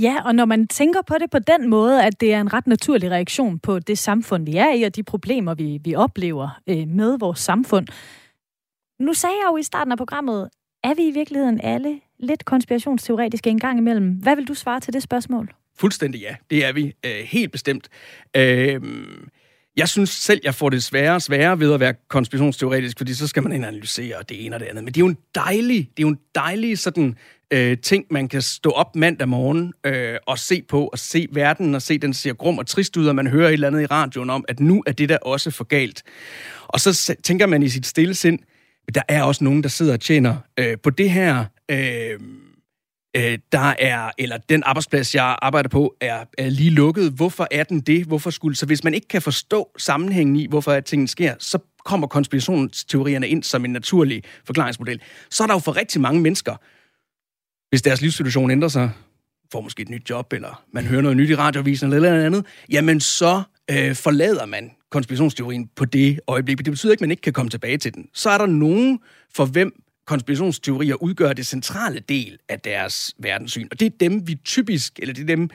[0.02, 2.68] Ja, og når man tænker på det på den måde, at det er en ret
[2.68, 6.88] naturlig reaktion på det samfund, vi er i, og de problemer, vi, vi oplever øh,
[6.88, 7.88] med vores samfund.
[9.00, 10.50] Nu sagde jeg jo i starten af programmet,
[10.84, 14.10] er vi i virkeligheden alle lidt konspirationsteoretiske en gang imellem?
[14.10, 15.54] Hvad vil du svare til det spørgsmål?
[15.78, 16.94] Fuldstændig ja, det er vi.
[17.06, 17.90] Øh, helt bestemt.
[18.36, 18.82] Øh,
[19.78, 23.28] jeg synes selv, jeg får det sværere og sværere ved at være konspirationsteoretisk, fordi så
[23.28, 24.84] skal man ind og analysere det ene og det andet.
[24.84, 27.18] Men det er jo en dejlig, det er jo en dejlig sådan,
[27.54, 31.76] øh, ting, man kan stå op mandag morgen øh, og se på, og se verden,
[31.76, 33.86] og se, den ser grum og trist ud, og man hører et eller andet i
[33.86, 36.04] radioen om, at nu er det der også for galt.
[36.68, 38.40] Og så tænker man i sit stille sind,
[38.94, 41.46] der er også nogen, der sidder og tjener øh, på det her...
[41.72, 42.20] Øh,
[43.16, 47.12] øh, der er, eller den arbejdsplads, jeg arbejder på, er, er lige lukket.
[47.12, 48.06] Hvorfor er den det?
[48.06, 48.56] Hvorfor skulle...
[48.56, 53.28] Så hvis man ikke kan forstå sammenhængen i, hvorfor at tingene sker, så kommer konspirationsteorierne
[53.28, 55.02] ind som en naturlig forklaringsmodel.
[55.30, 56.56] Så er der jo for rigtig mange mennesker,
[57.70, 58.92] hvis deres livssituation ændrer sig,
[59.52, 62.46] får måske et nyt job, eller man hører noget nyt i radiovisen, eller noget andet,
[62.72, 66.58] jamen så øh, forlader man konspirationsteorien på det øjeblik.
[66.58, 68.08] Det betyder ikke, at man ikke kan komme tilbage til den.
[68.14, 69.00] Så er der nogen,
[69.34, 73.68] for hvem konspirationsteorier udgør det centrale del af deres verdenssyn.
[73.72, 75.50] Og det er dem, vi typisk, eller det er dem,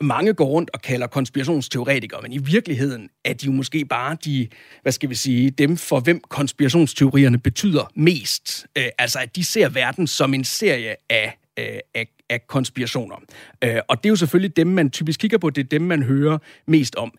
[0.00, 4.48] mange går rundt og kalder konspirationsteoretikere, men i virkeligheden er de jo måske bare de,
[4.82, 8.66] hvad skal vi sige, dem for hvem konspirationsteorierne betyder mest.
[8.78, 13.16] Øh, altså at de ser verden som en serie af, øh, af, af konspirationer.
[13.64, 16.02] Øh, og det er jo selvfølgelig dem, man typisk kigger på, det er dem, man
[16.02, 17.18] hører mest om.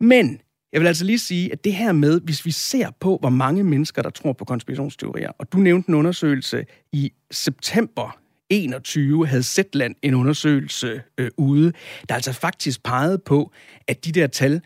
[0.00, 0.40] Men
[0.72, 3.64] jeg vil altså lige sige, at det her med, hvis vi ser på, hvor mange
[3.64, 8.18] mennesker, der tror på konspirationsteorier, og du nævnte en undersøgelse i september
[8.50, 11.72] 21 havde Zetland en undersøgelse øh, ude,
[12.08, 13.52] der altså faktisk pegede på,
[13.88, 14.60] at de der tal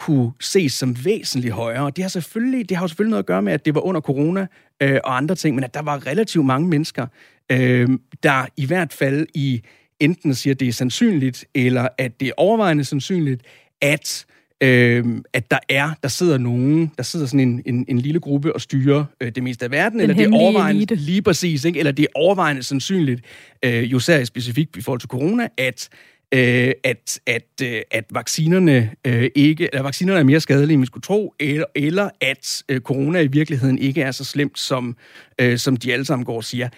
[0.00, 1.90] kunne ses som væsentligt højere.
[1.90, 4.46] Det har selvfølgelig, det har selvfølgelig noget at gøre med, at det var under corona
[4.80, 7.06] øh, og andre ting, men at der var relativt mange mennesker,
[7.52, 7.88] øh,
[8.22, 9.62] der i hvert fald i
[10.00, 13.42] enten siger, at det er sandsynligt, eller at det er overvejende sandsynligt,
[13.80, 14.26] at
[14.60, 18.54] øh, at der er, der sidder nogen, der sidder sådan en, en, en lille gruppe
[18.54, 20.94] og styrer øh, det meste af verden, Den eller det er overvejende, elite.
[20.94, 21.78] lige præcis, ikke?
[21.78, 23.20] eller det er overvejende sandsynligt,
[23.64, 25.88] øh, jo særligt specifikt i forhold til corona, at
[26.34, 30.86] øh, at, at, øh, at vaccinerne øh, ikke, eller vaccinerne er mere skadelige, end vi
[30.86, 34.96] skulle tro, eller, eller at øh, corona i virkeligheden ikke er så slemt, som,
[35.40, 36.68] øh, som de alle sammen går og siger.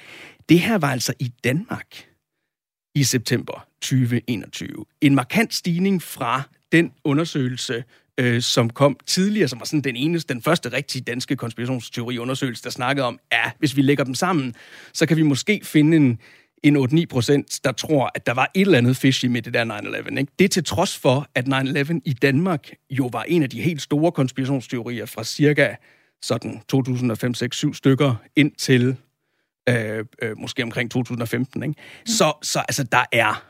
[0.48, 2.06] Det her var altså i Danmark
[2.94, 4.84] i september 2021.
[5.00, 6.42] En markant stigning fra
[6.72, 7.84] den undersøgelse,
[8.20, 12.70] øh, som kom tidligere, som var sådan den eneste, den første rigtige danske konspirationsteori-undersøgelse, der
[12.70, 14.54] snakkede om, ja, hvis vi lægger dem sammen,
[14.92, 16.18] så kan vi måske finde en,
[16.62, 19.64] en 8-9 procent, der tror, at der var et eller andet fishy med det der
[19.64, 20.18] 9-11.
[20.18, 20.32] Ikke?
[20.38, 24.12] Det til trods for, at 9-11 i Danmark jo var en af de helt store
[24.12, 25.74] konspirationsteorier fra cirka
[26.22, 28.96] sådan 2005-6-7 stykker ind til
[29.68, 31.62] øh, øh, måske omkring 2015.
[31.62, 31.74] Ikke?
[32.06, 33.44] Så, så altså, der er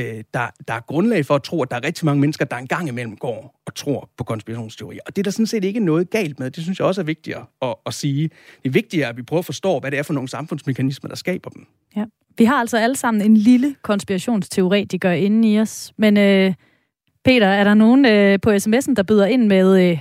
[0.00, 2.56] øh, der, der er grundlag for at tro, at der er rigtig mange mennesker, der
[2.56, 5.00] engang imellem går og tror på konspirationsteorier.
[5.06, 6.50] Og det er der sådan set ikke noget galt med.
[6.50, 8.30] Det synes jeg også er vigtigt at, at sige.
[8.62, 11.16] Det er vigtigt, at vi prøver at forstå, hvad det er for nogle samfundsmekanismer, der
[11.16, 11.66] skaber dem.
[11.96, 12.04] Ja.
[12.38, 15.92] Vi har altså alle sammen en lille konspirationsteoretiker inde i os.
[15.96, 16.54] Men øh,
[17.24, 19.98] Peter, er der nogen øh, på sms'en, der byder ind med øh,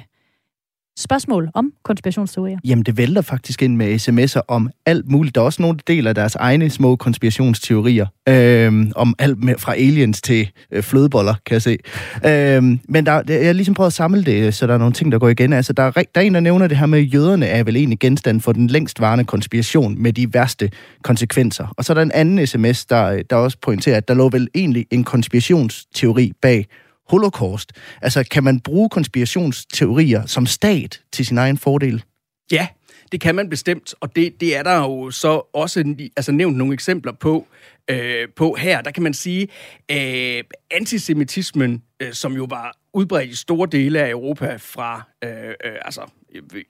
[0.99, 2.57] spørgsmål om konspirationsteorier?
[2.63, 5.35] Jamen, det vælter faktisk ind med sms'er om alt muligt.
[5.35, 8.05] Der er også nogle, der deler deres egne små konspirationsteorier.
[8.29, 11.77] Øhm, om alt med, fra aliens til øh, flødeboller, kan jeg se.
[12.25, 15.11] Øhm, men der, jeg har ligesom prøvet at samle det, så der er nogle ting,
[15.11, 15.53] der går igen.
[15.53, 17.75] Altså, der er, der er en, der nævner det her med, at jøderne er vel
[17.75, 20.69] egentlig genstand for den længstvarende konspiration med de værste
[21.03, 21.73] konsekvenser.
[21.77, 24.47] Og så er der en anden sms, der, der også pointerer, at der lå vel
[24.55, 26.65] egentlig en konspirationsteori bag
[27.11, 27.71] holocaust.
[28.01, 32.03] Altså, kan man bruge konspirationsteorier som stat til sin egen fordel?
[32.51, 32.67] Ja,
[33.11, 36.73] det kan man bestemt, og det, det er der jo så også altså nævnt nogle
[36.73, 37.47] eksempler på,
[37.89, 38.81] øh, på her.
[38.81, 39.47] Der kan man sige,
[39.91, 45.75] øh, antisemitismen, øh, som jo var udbredt i store dele af Europa fra øh, øh,
[45.81, 46.11] altså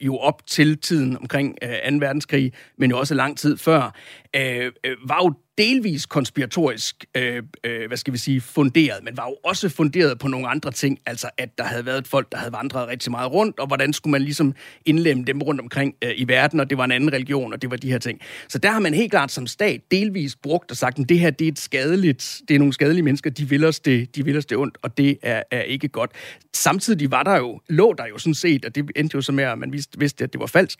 [0.02, 1.98] jo op til tiden omkring øh, 2.
[1.98, 3.96] verdenskrig, men jo også lang tid før,
[4.36, 9.26] øh, øh, var jo delvis konspiratorisk, øh, øh, hvad skal vi sige, funderet, men var
[9.26, 12.38] jo også funderet på nogle andre ting, altså at der havde været et folk, der
[12.38, 14.56] havde vandret rigtig meget rundt, og hvordan skulle man ligesom
[14.86, 17.72] indlemme dem rundt omkring øh, i verden, og det var en anden religion, og det
[17.72, 18.20] var de her ting.
[18.48, 21.30] Så der har man helt klart som stat delvis brugt og sagt, at det her
[21.30, 24.38] det er et skadeligt, det er nogle skadelige mennesker, de vil os det, de vil
[24.38, 26.11] os det ondt, og det er, er ikke godt.
[26.54, 29.44] Samtidig var der jo, lå der jo sådan set, og det endte jo så med,
[29.44, 30.80] at man vidste, vidste at det var falsk,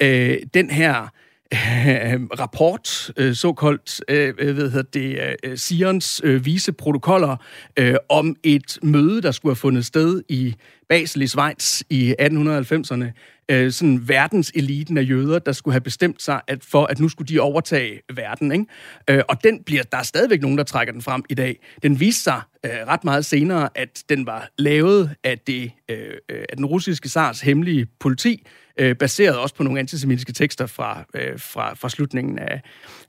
[0.00, 1.08] øh, den her øh,
[2.40, 7.36] rapport, øh, såkaldt, øh, øh, hvad hedder det, øh, øh Sions øh, vise protokoller
[7.76, 10.54] øh, om et møde, der skulle have fundet sted i
[10.88, 13.04] Basel i Schweiz i 1890'erne.
[13.48, 17.28] Øh, sådan verdenseliten af jøder, der skulle have bestemt sig at for, at nu skulle
[17.28, 18.52] de overtage verden.
[18.52, 18.66] Ikke?
[19.10, 21.60] Øh, og den bliver, der er stadigvæk nogen, der trækker den frem i dag.
[21.82, 25.98] Den viste sig øh, ret meget senere, at den var lavet af, det, øh,
[26.28, 28.46] øh af den russiske SARS hemmelige politi,
[28.76, 32.60] øh, baseret også på nogle antisemitiske tekster fra, øh, fra, fra slutningen af,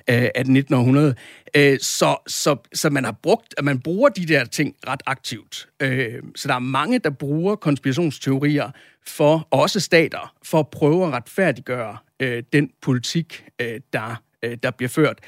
[0.07, 1.16] af, af 1900.
[1.55, 5.68] Øh, så, så, så man har brugt, at man bruger de der ting ret aktivt.
[5.80, 8.72] Øh, så der er mange, der bruger konspirationsteorier
[9.07, 14.72] for, også stater, for at prøve at retfærdiggøre øh, den politik, øh, der, øh, der
[14.72, 15.20] bliver ført.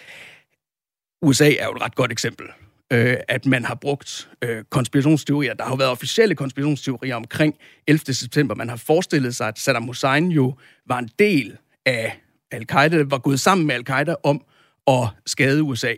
[1.22, 2.46] USA er jo et ret godt eksempel
[2.94, 5.54] øh, at man har brugt øh, konspirationsteorier.
[5.54, 7.56] Der har jo været officielle konspirationsteorier omkring
[7.88, 8.14] 11.
[8.14, 8.56] september.
[8.56, 10.54] Man har forestillet sig, at Saddam Hussein jo
[10.88, 12.20] var en del af
[12.52, 14.42] al-Qaida, var gået sammen med al-Qaida om
[14.88, 15.94] at skade USA.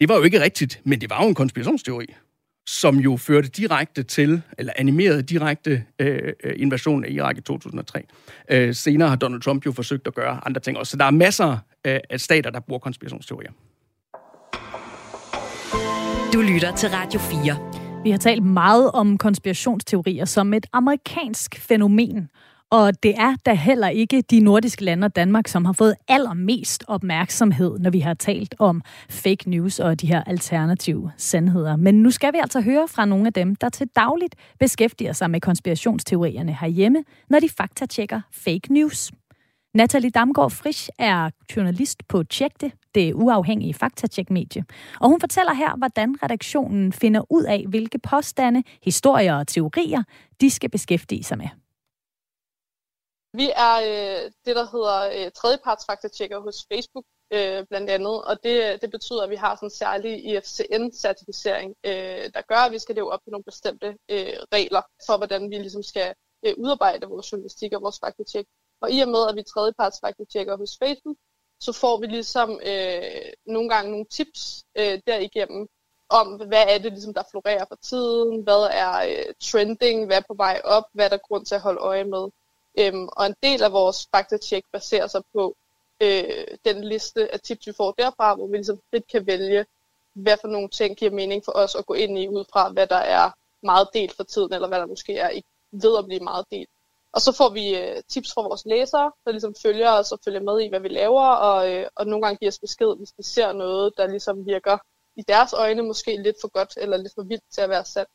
[0.00, 2.06] Det var jo ikke rigtigt, men det var jo en konspirationsteori,
[2.66, 8.02] som jo førte direkte til, eller animerede direkte øh, invasionen af Irak i 2003.
[8.50, 10.90] Øh, senere har Donald Trump jo forsøgt at gøre andre ting også.
[10.90, 13.50] Så der er masser af stater, der bruger konspirationsteorier.
[16.32, 18.02] Du lytter til Radio 4.
[18.04, 22.28] Vi har talt meget om konspirationsteorier som et amerikansk fænomen.
[22.70, 26.84] Og det er da heller ikke de nordiske lande og Danmark, som har fået allermest
[26.88, 31.76] opmærksomhed, når vi har talt om fake news og de her alternative sandheder.
[31.76, 35.30] Men nu skal vi altså høre fra nogle af dem, der til dagligt beskæftiger sig
[35.30, 39.12] med konspirationsteorierne herhjemme, når de faktatjekker fake news.
[39.74, 44.62] Natalie Damgaard Frisch er journalist på Tjek det, det uafhængige faktatjekmedie.
[45.00, 50.02] Og hun fortæller her, hvordan redaktionen finder ud af, hvilke påstande, historier og teorier,
[50.40, 51.50] de skal beskæftige sig med.
[53.40, 58.82] Vi er øh, det, der hedder øh, tredjepartsfaktatjekker hos Facebook, øh, blandt andet, og det,
[58.82, 62.94] det betyder, at vi har sådan en særlig IFCN-certificering, øh, der gør, at vi skal
[62.94, 67.32] leve op til nogle bestemte øh, regler for, hvordan vi ligesom skal øh, udarbejde vores
[67.32, 68.46] journalistik og vores faktatjek.
[68.82, 70.00] Og i og med, at vi tredjeparts
[70.32, 71.16] tjekker hos Facebook,
[71.60, 75.68] så får vi ligesom øh, nogle gange nogle tips øh, derigennem
[76.08, 80.24] om, hvad er det, ligesom, der florerer for tiden, hvad er øh, trending, hvad er
[80.28, 82.28] på vej op, hvad er der grund til at holde øje med.
[82.78, 85.56] Øhm, og en del af vores faktatjek baserer sig på
[86.00, 89.66] øh, den liste af tips, vi får derfra, hvor vi ligesom frit kan vælge,
[90.12, 92.86] hvad for nogle ting giver mening for os at gå ind i, ud fra hvad
[92.86, 93.30] der er
[93.62, 95.30] meget delt for tiden, eller hvad der måske er
[95.70, 96.70] ved at blive meget delt.
[97.16, 100.42] Og så får vi øh, tips fra vores læsere, der ligesom følger os og følger
[100.48, 103.22] med i, hvad vi laver, og, øh, og nogle gange giver os besked, hvis de
[103.22, 104.78] ser noget, der ligesom virker
[105.16, 108.10] i deres øjne måske lidt for godt eller lidt for vildt til at være sandt.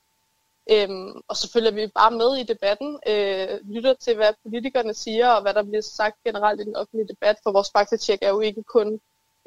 [0.72, 5.28] Øhm, og så følger vi bare med i debatten, øh, lytter til, hvad politikerne siger,
[5.30, 8.40] og hvad der bliver sagt generelt i den offentlige debat, for vores faktatjek er jo
[8.40, 9.00] ikke kun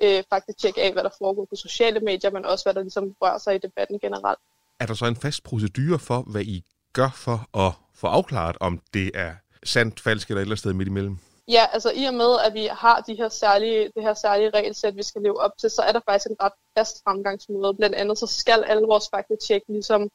[0.03, 3.39] øh, faktatjek af, hvad der foregår på sociale medier, men også hvad der ligesom rører
[3.39, 4.39] sig i debatten generelt.
[4.81, 8.81] Er der så en fast procedure for, hvad I gør for at få afklaret, om
[8.95, 9.33] det er
[9.65, 11.19] sandt, falsk eller et eller sted midt imellem?
[11.49, 14.97] Ja, altså i og med, at vi har de her særlige, det her særlige regelsæt,
[14.97, 17.75] vi skal leve op til, så er der faktisk en ret fast fremgangsmåde.
[17.75, 20.11] Blandt andet så skal alle vores faktatjek ligesom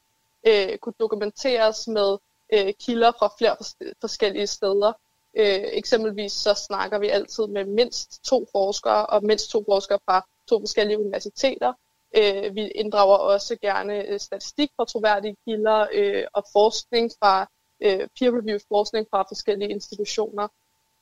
[0.46, 2.18] øh, kunne dokumenteres med
[2.52, 3.56] øh, kilder fra flere
[4.00, 4.92] forskellige steder.
[5.36, 10.26] Øh, eksempelvis så snakker vi altid med mindst to forskere, og mindst to forskere fra
[10.48, 11.72] to forskellige universiteter.
[12.16, 17.46] Øh, vi inddrager også gerne øh, statistik fra troværdige kilder øh, og forskning fra
[17.80, 20.48] øh, peer-reviewed forskning fra forskellige institutioner.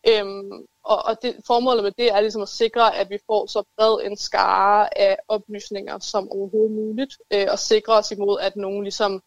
[0.09, 3.63] Øhm, og og det, formålet med det er ligesom at sikre, at vi får så
[3.77, 8.83] bred en skare af oplysninger som overhovedet muligt, øh, og sikre os imod, at nogen
[8.83, 9.23] ligesom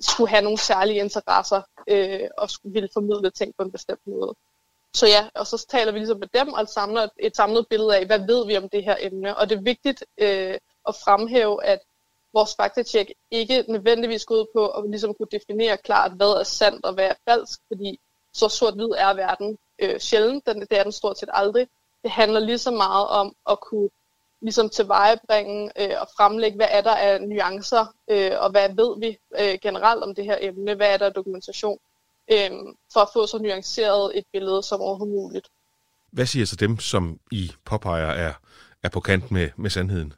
[0.00, 4.34] skulle have nogle særlige interesser øh, og skulle ville formidle ting på en bestemt måde.
[4.94, 7.96] Så ja, og så taler vi ligesom med dem og samler et, et samlet billede
[7.96, 9.36] af, hvad ved vi om det her emne.
[9.36, 10.58] Og det er vigtigt øh,
[10.88, 11.80] at fremhæve, at
[12.32, 16.84] vores faktatjek ikke nødvendigvis går ud på at ligesom kunne definere klart, hvad er sandt
[16.84, 18.00] og hvad er falsk, fordi
[18.32, 21.66] så sort-hvid er verden øh, sjældent, den, det er den stort set aldrig.
[22.02, 23.88] Det handler lige så meget om at kunne
[24.42, 29.18] ligesom tilvejebringe øh, og fremlægge, hvad er der af nuancer, øh, og hvad ved vi
[29.40, 31.78] øh, generelt om det her emne, hvad er der af dokumentation,
[32.32, 32.50] øh,
[32.92, 35.48] for at få så nuanceret et billede som overhovedet muligt.
[36.10, 38.32] Hvad siger så dem, som I påpeger er,
[38.82, 40.12] er på kant med, med sandheden?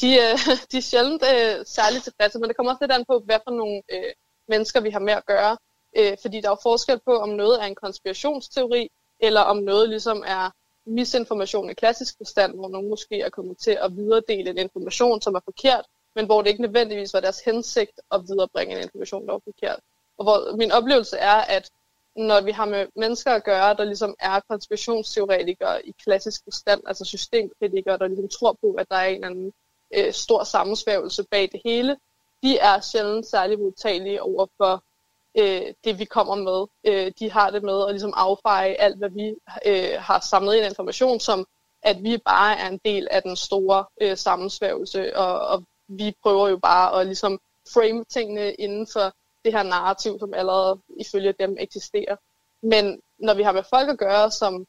[0.00, 0.38] De, øh,
[0.70, 3.50] de er sjældent øh, særligt tilfredse, men det kommer også lidt an på, hvad for
[3.50, 4.12] nogle øh,
[4.48, 5.56] mennesker vi har med at gøre.
[5.96, 8.88] Øh, fordi der er jo forskel på, om noget er en konspirationsteori,
[9.20, 10.50] eller om noget ligesom er
[10.86, 15.34] misinformation i klassisk forstand, hvor nogen måske er kommet til at videredele en information, som
[15.34, 15.84] er forkert,
[16.14, 19.80] men hvor det ikke nødvendigvis var deres hensigt at viderebringe en information, der var forkert.
[20.18, 21.70] Og hvor min oplevelse er, at
[22.16, 27.04] når vi har med mennesker at gøre, der ligesom er konspirationsteoretikere i klassisk forstand, altså
[27.04, 29.52] systemkritikere, der ligesom tror på, at der er en eller anden
[29.94, 31.96] øh, stor sammensvævelse bag det hele,
[32.42, 34.84] de er sjældent særlig modtagelige over for
[35.38, 36.66] øh, det, vi kommer med.
[36.84, 39.34] Øh, de har det med at ligesom affeje alt, hvad vi
[39.66, 41.46] øh, har samlet ind information, som
[41.82, 46.48] at vi bare er en del af den store øh, sammensvævelse, og, og vi prøver
[46.48, 47.40] jo bare at ligesom
[47.74, 49.12] frame tingene inden for
[49.44, 52.16] det her narrativ, som allerede ifølge dem eksisterer.
[52.62, 54.66] Men når vi har med folk at gøre, som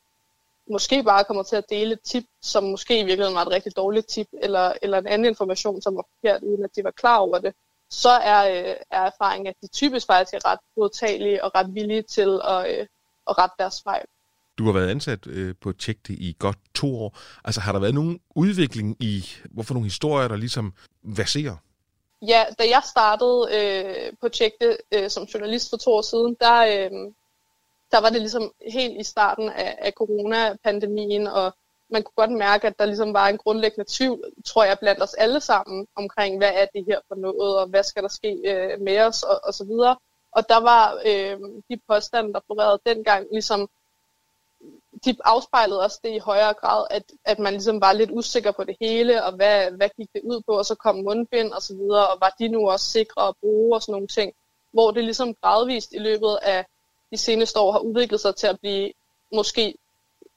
[0.71, 3.75] måske bare kommer til at dele et tip, som måske i virkeligheden var et rigtig
[3.75, 7.17] dårligt tip, eller, eller en anden information, som var forkert, uden at de var klar
[7.17, 7.53] over det,
[7.89, 12.01] så er, øh, er erfaringen, at de typisk faktisk er ret modtagelige og ret villige
[12.01, 12.85] til at, øh,
[13.29, 14.05] at rette deres fejl.
[14.57, 17.17] Du har været ansat øh, på Tjekte i godt to år.
[17.43, 21.55] Altså har der været nogen udvikling i, hvorfor nogle historier, der ligesom verserer?
[22.21, 26.57] Ja, da jeg startede øh, på Tjekte øh, som journalist for to år siden, der,
[26.57, 26.91] øh,
[27.91, 31.53] der var det ligesom helt i starten af, af coronapandemien, og
[31.89, 35.13] man kunne godt mærke, at der ligesom var en grundlæggende tvivl, tror jeg, blandt os
[35.13, 38.81] alle sammen, omkring, hvad er det her for noget, og hvad skal der ske øh,
[38.81, 39.95] med os, og, og så videre.
[40.31, 43.69] Og der var øh, de påstande, der florerede dengang, ligesom,
[45.05, 48.63] de afspejlede også det i højere grad, at, at man ligesom var lidt usikker på
[48.63, 51.73] det hele, og hvad, hvad gik det ud på, og så kom mundbind og så
[51.75, 54.33] videre, og var de nu også sikre at bruge og sådan nogle ting,
[54.73, 56.65] hvor det ligesom gradvist i løbet af
[57.11, 58.91] de seneste år har udviklet sig til at blive
[59.33, 59.75] måske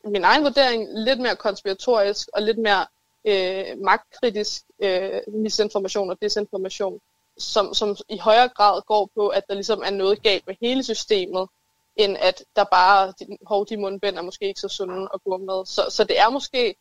[0.05, 2.87] min egen vurdering lidt mere konspiratorisk og lidt mere
[3.25, 7.01] øh, magtkritisk øh, misinformation og desinformation,
[7.39, 10.83] som, som i højere grad går på, at der ligesom er noget galt med hele
[10.83, 11.49] systemet,
[11.97, 13.13] end at der bare,
[13.47, 15.67] hov, de mundbind er måske ikke så sunde at gå med.
[15.67, 16.75] Så, så det er måske,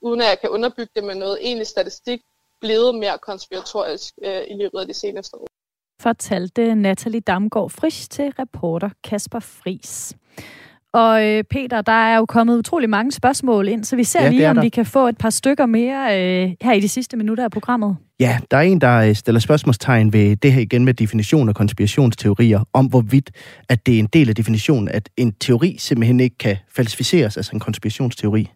[0.00, 2.22] uden at jeg kan underbygge det med noget egentlig statistik,
[2.60, 5.46] blevet mere konspiratorisk øh, i løbet af de seneste år.
[6.00, 10.16] Fortalte Natalie Damgaard Frisch til reporter Kasper Fris.
[10.92, 14.28] Og øh, Peter, der er jo kommet utrolig mange spørgsmål ind, så vi ser ja,
[14.28, 14.62] lige, om der.
[14.62, 17.96] vi kan få et par stykker mere øh, her i de sidste minutter af programmet.
[18.20, 21.54] Ja, der er en, der øh, stiller spørgsmålstegn ved det her igen med definition af
[21.54, 23.30] konspirationsteorier, om hvorvidt
[23.68, 27.52] at det er en del af definitionen, at en teori simpelthen ikke kan falsificeres, altså
[27.52, 28.48] en konspirationsteori.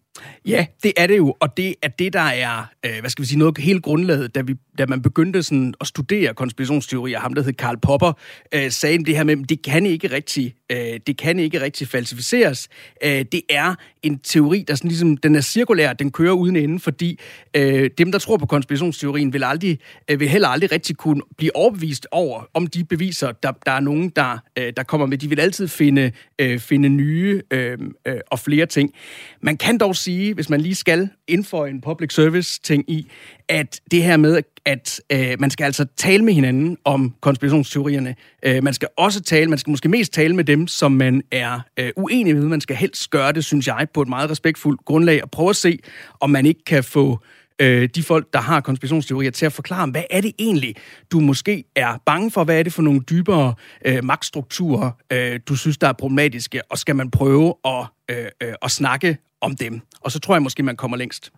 [0.45, 3.27] Ja, det er det jo, og det er det, der er, øh, hvad skal vi
[3.27, 7.19] sige, noget helt grundlaget, da, vi, da man begyndte sådan at studere konspirationsteorier.
[7.19, 8.13] Ham, der hed Karl Popper,
[8.53, 11.87] øh, sagde det her med, at det kan ikke rigtig, øh, det kan ikke rigtig
[11.87, 12.69] falsificeres.
[13.03, 16.79] Øh, det er en teori, der sådan ligesom, den er cirkulær, den kører uden ende,
[16.79, 17.19] fordi
[17.55, 19.79] øh, dem, der tror på konspirationsteorien, vil, aldrig,
[20.09, 23.79] øh, vil heller aldrig rigtig kunne blive overbevist over, om de beviser, der, der er
[23.79, 25.17] nogen, der, øh, der kommer med.
[25.17, 27.77] De vil altid finde, øh, finde nye øh,
[28.07, 28.93] øh, og flere ting.
[29.41, 33.11] Man kan dog sige, hvis man lige skal indføre en public service ting i,
[33.49, 38.15] at det her med, at øh, man skal altså tale med hinanden om konspirationsteorierne.
[38.43, 41.59] Øh, man skal også tale, man skal måske mest tale med dem, som man er
[41.79, 42.43] øh, uenig med.
[42.43, 45.55] Man skal helst gøre det, synes jeg, på et meget respektfuldt grundlag, og prøve at
[45.55, 45.79] se,
[46.19, 47.19] om man ikke kan få
[47.61, 50.75] øh, de folk, der har konspirationsteorier, til at forklare, hvad er det egentlig,
[51.11, 52.43] du måske er bange for?
[52.43, 53.53] Hvad er det for nogle dybere
[53.85, 56.61] øh, magtstrukturer, øh, du synes, der er problematiske?
[56.71, 59.81] Og skal man prøve at, øh, øh, at snakke om dem?
[60.01, 61.31] Og så tror jeg måske, man kommer længst.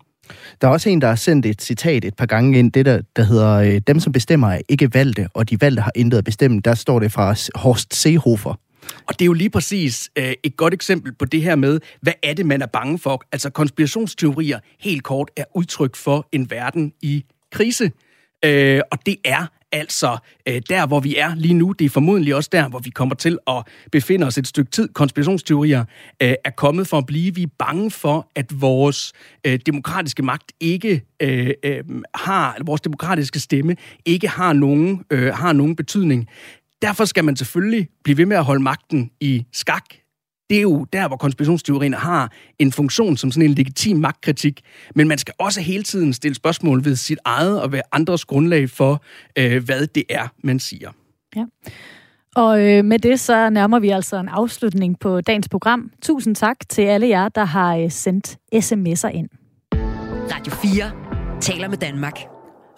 [0.61, 3.01] Der er også en, der har sendt et citat et par gange ind, det der,
[3.15, 6.23] der hedder, øh, dem som bestemmer er ikke valgte, og de valgte har intet at
[6.23, 6.61] bestemme.
[6.65, 8.59] Der står det fra Horst Seehofer.
[9.07, 12.13] Og det er jo lige præcis øh, et godt eksempel på det her med, hvad
[12.23, 13.23] er det, man er bange for?
[13.31, 17.91] Altså konspirationsteorier, helt kort, er udtryk for en verden i krise.
[18.45, 20.17] Øh, og det er altså
[20.47, 21.71] øh, der, hvor vi er lige nu.
[21.71, 24.89] Det er formodentlig også der, hvor vi kommer til at befinde os et stykke tid.
[24.93, 25.85] Konspirationsteorier
[26.21, 27.35] øh, er kommet for at blive.
[27.35, 29.13] Vi er bange for, at vores
[29.43, 31.83] øh, demokratiske magt ikke øh, øh,
[32.15, 33.75] har, eller vores demokratiske stemme
[34.05, 36.29] ikke har nogen, øh, har nogen betydning.
[36.83, 39.83] Derfor skal man selvfølgelig blive ved med at holde magten i skak.
[40.49, 44.61] Det er jo der, hvor konspirationsteorierne har en funktion som sådan en legitim magtkritik.
[44.95, 48.69] Men man skal også hele tiden stille spørgsmål ved sit eget og ved andres grundlag
[48.69, 49.03] for,
[49.37, 50.91] øh, hvad det er, man siger.
[51.35, 51.45] Ja.
[52.35, 55.91] Og øh, med det så nærmer vi altså en afslutning på dagens program.
[56.01, 59.29] Tusind tak til alle jer, der har øh, sendt sms'er ind.
[60.33, 60.91] Radio 4
[61.41, 62.32] taler med Danmark.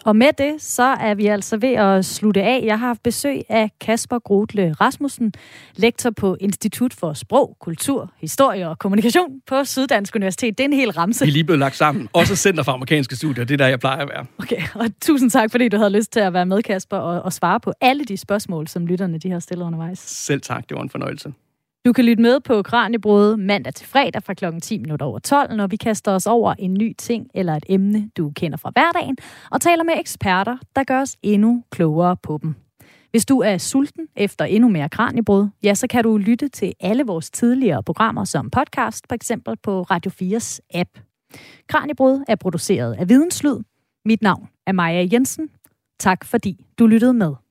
[0.05, 2.61] Og med det, så er vi altså ved at slutte af.
[2.63, 5.33] Jeg har haft besøg af Kasper Grotle Rasmussen,
[5.75, 10.57] lektor på Institut for Sprog, Kultur, Historie og Kommunikation på Syddansk Universitet.
[10.57, 11.25] Det er en hel ramse.
[11.25, 12.09] Vi er lige blevet lagt sammen.
[12.13, 13.45] Også Center for Amerikanske Studier.
[13.45, 14.25] Det er der, jeg plejer at være.
[14.39, 17.33] Okay, og tusind tak, fordi du havde lyst til at være med, Kasper, og, og
[17.33, 19.99] svare på alle de spørgsmål, som lytterne de har stillet undervejs.
[19.99, 20.69] Selv tak.
[20.69, 21.33] Det var en fornøjelse.
[21.85, 24.45] Du kan lytte med på Kranjebrud mandag til fredag fra kl.
[24.61, 28.09] 10 minutter over 12, når vi kaster os over en ny ting eller et emne,
[28.17, 29.17] du kender fra hverdagen,
[29.51, 32.55] og taler med eksperter, der gør os endnu klogere på dem.
[33.11, 37.03] Hvis du er sulten efter endnu mere kranjebrød, ja, så kan du lytte til alle
[37.03, 40.89] vores tidligere programmer som podcast, for eksempel på Radio 4's app.
[41.67, 43.57] Kranjebrød er produceret af Videnslyd.
[44.05, 45.49] Mit navn er Maja Jensen.
[45.99, 47.44] Tak fordi du lyttede med.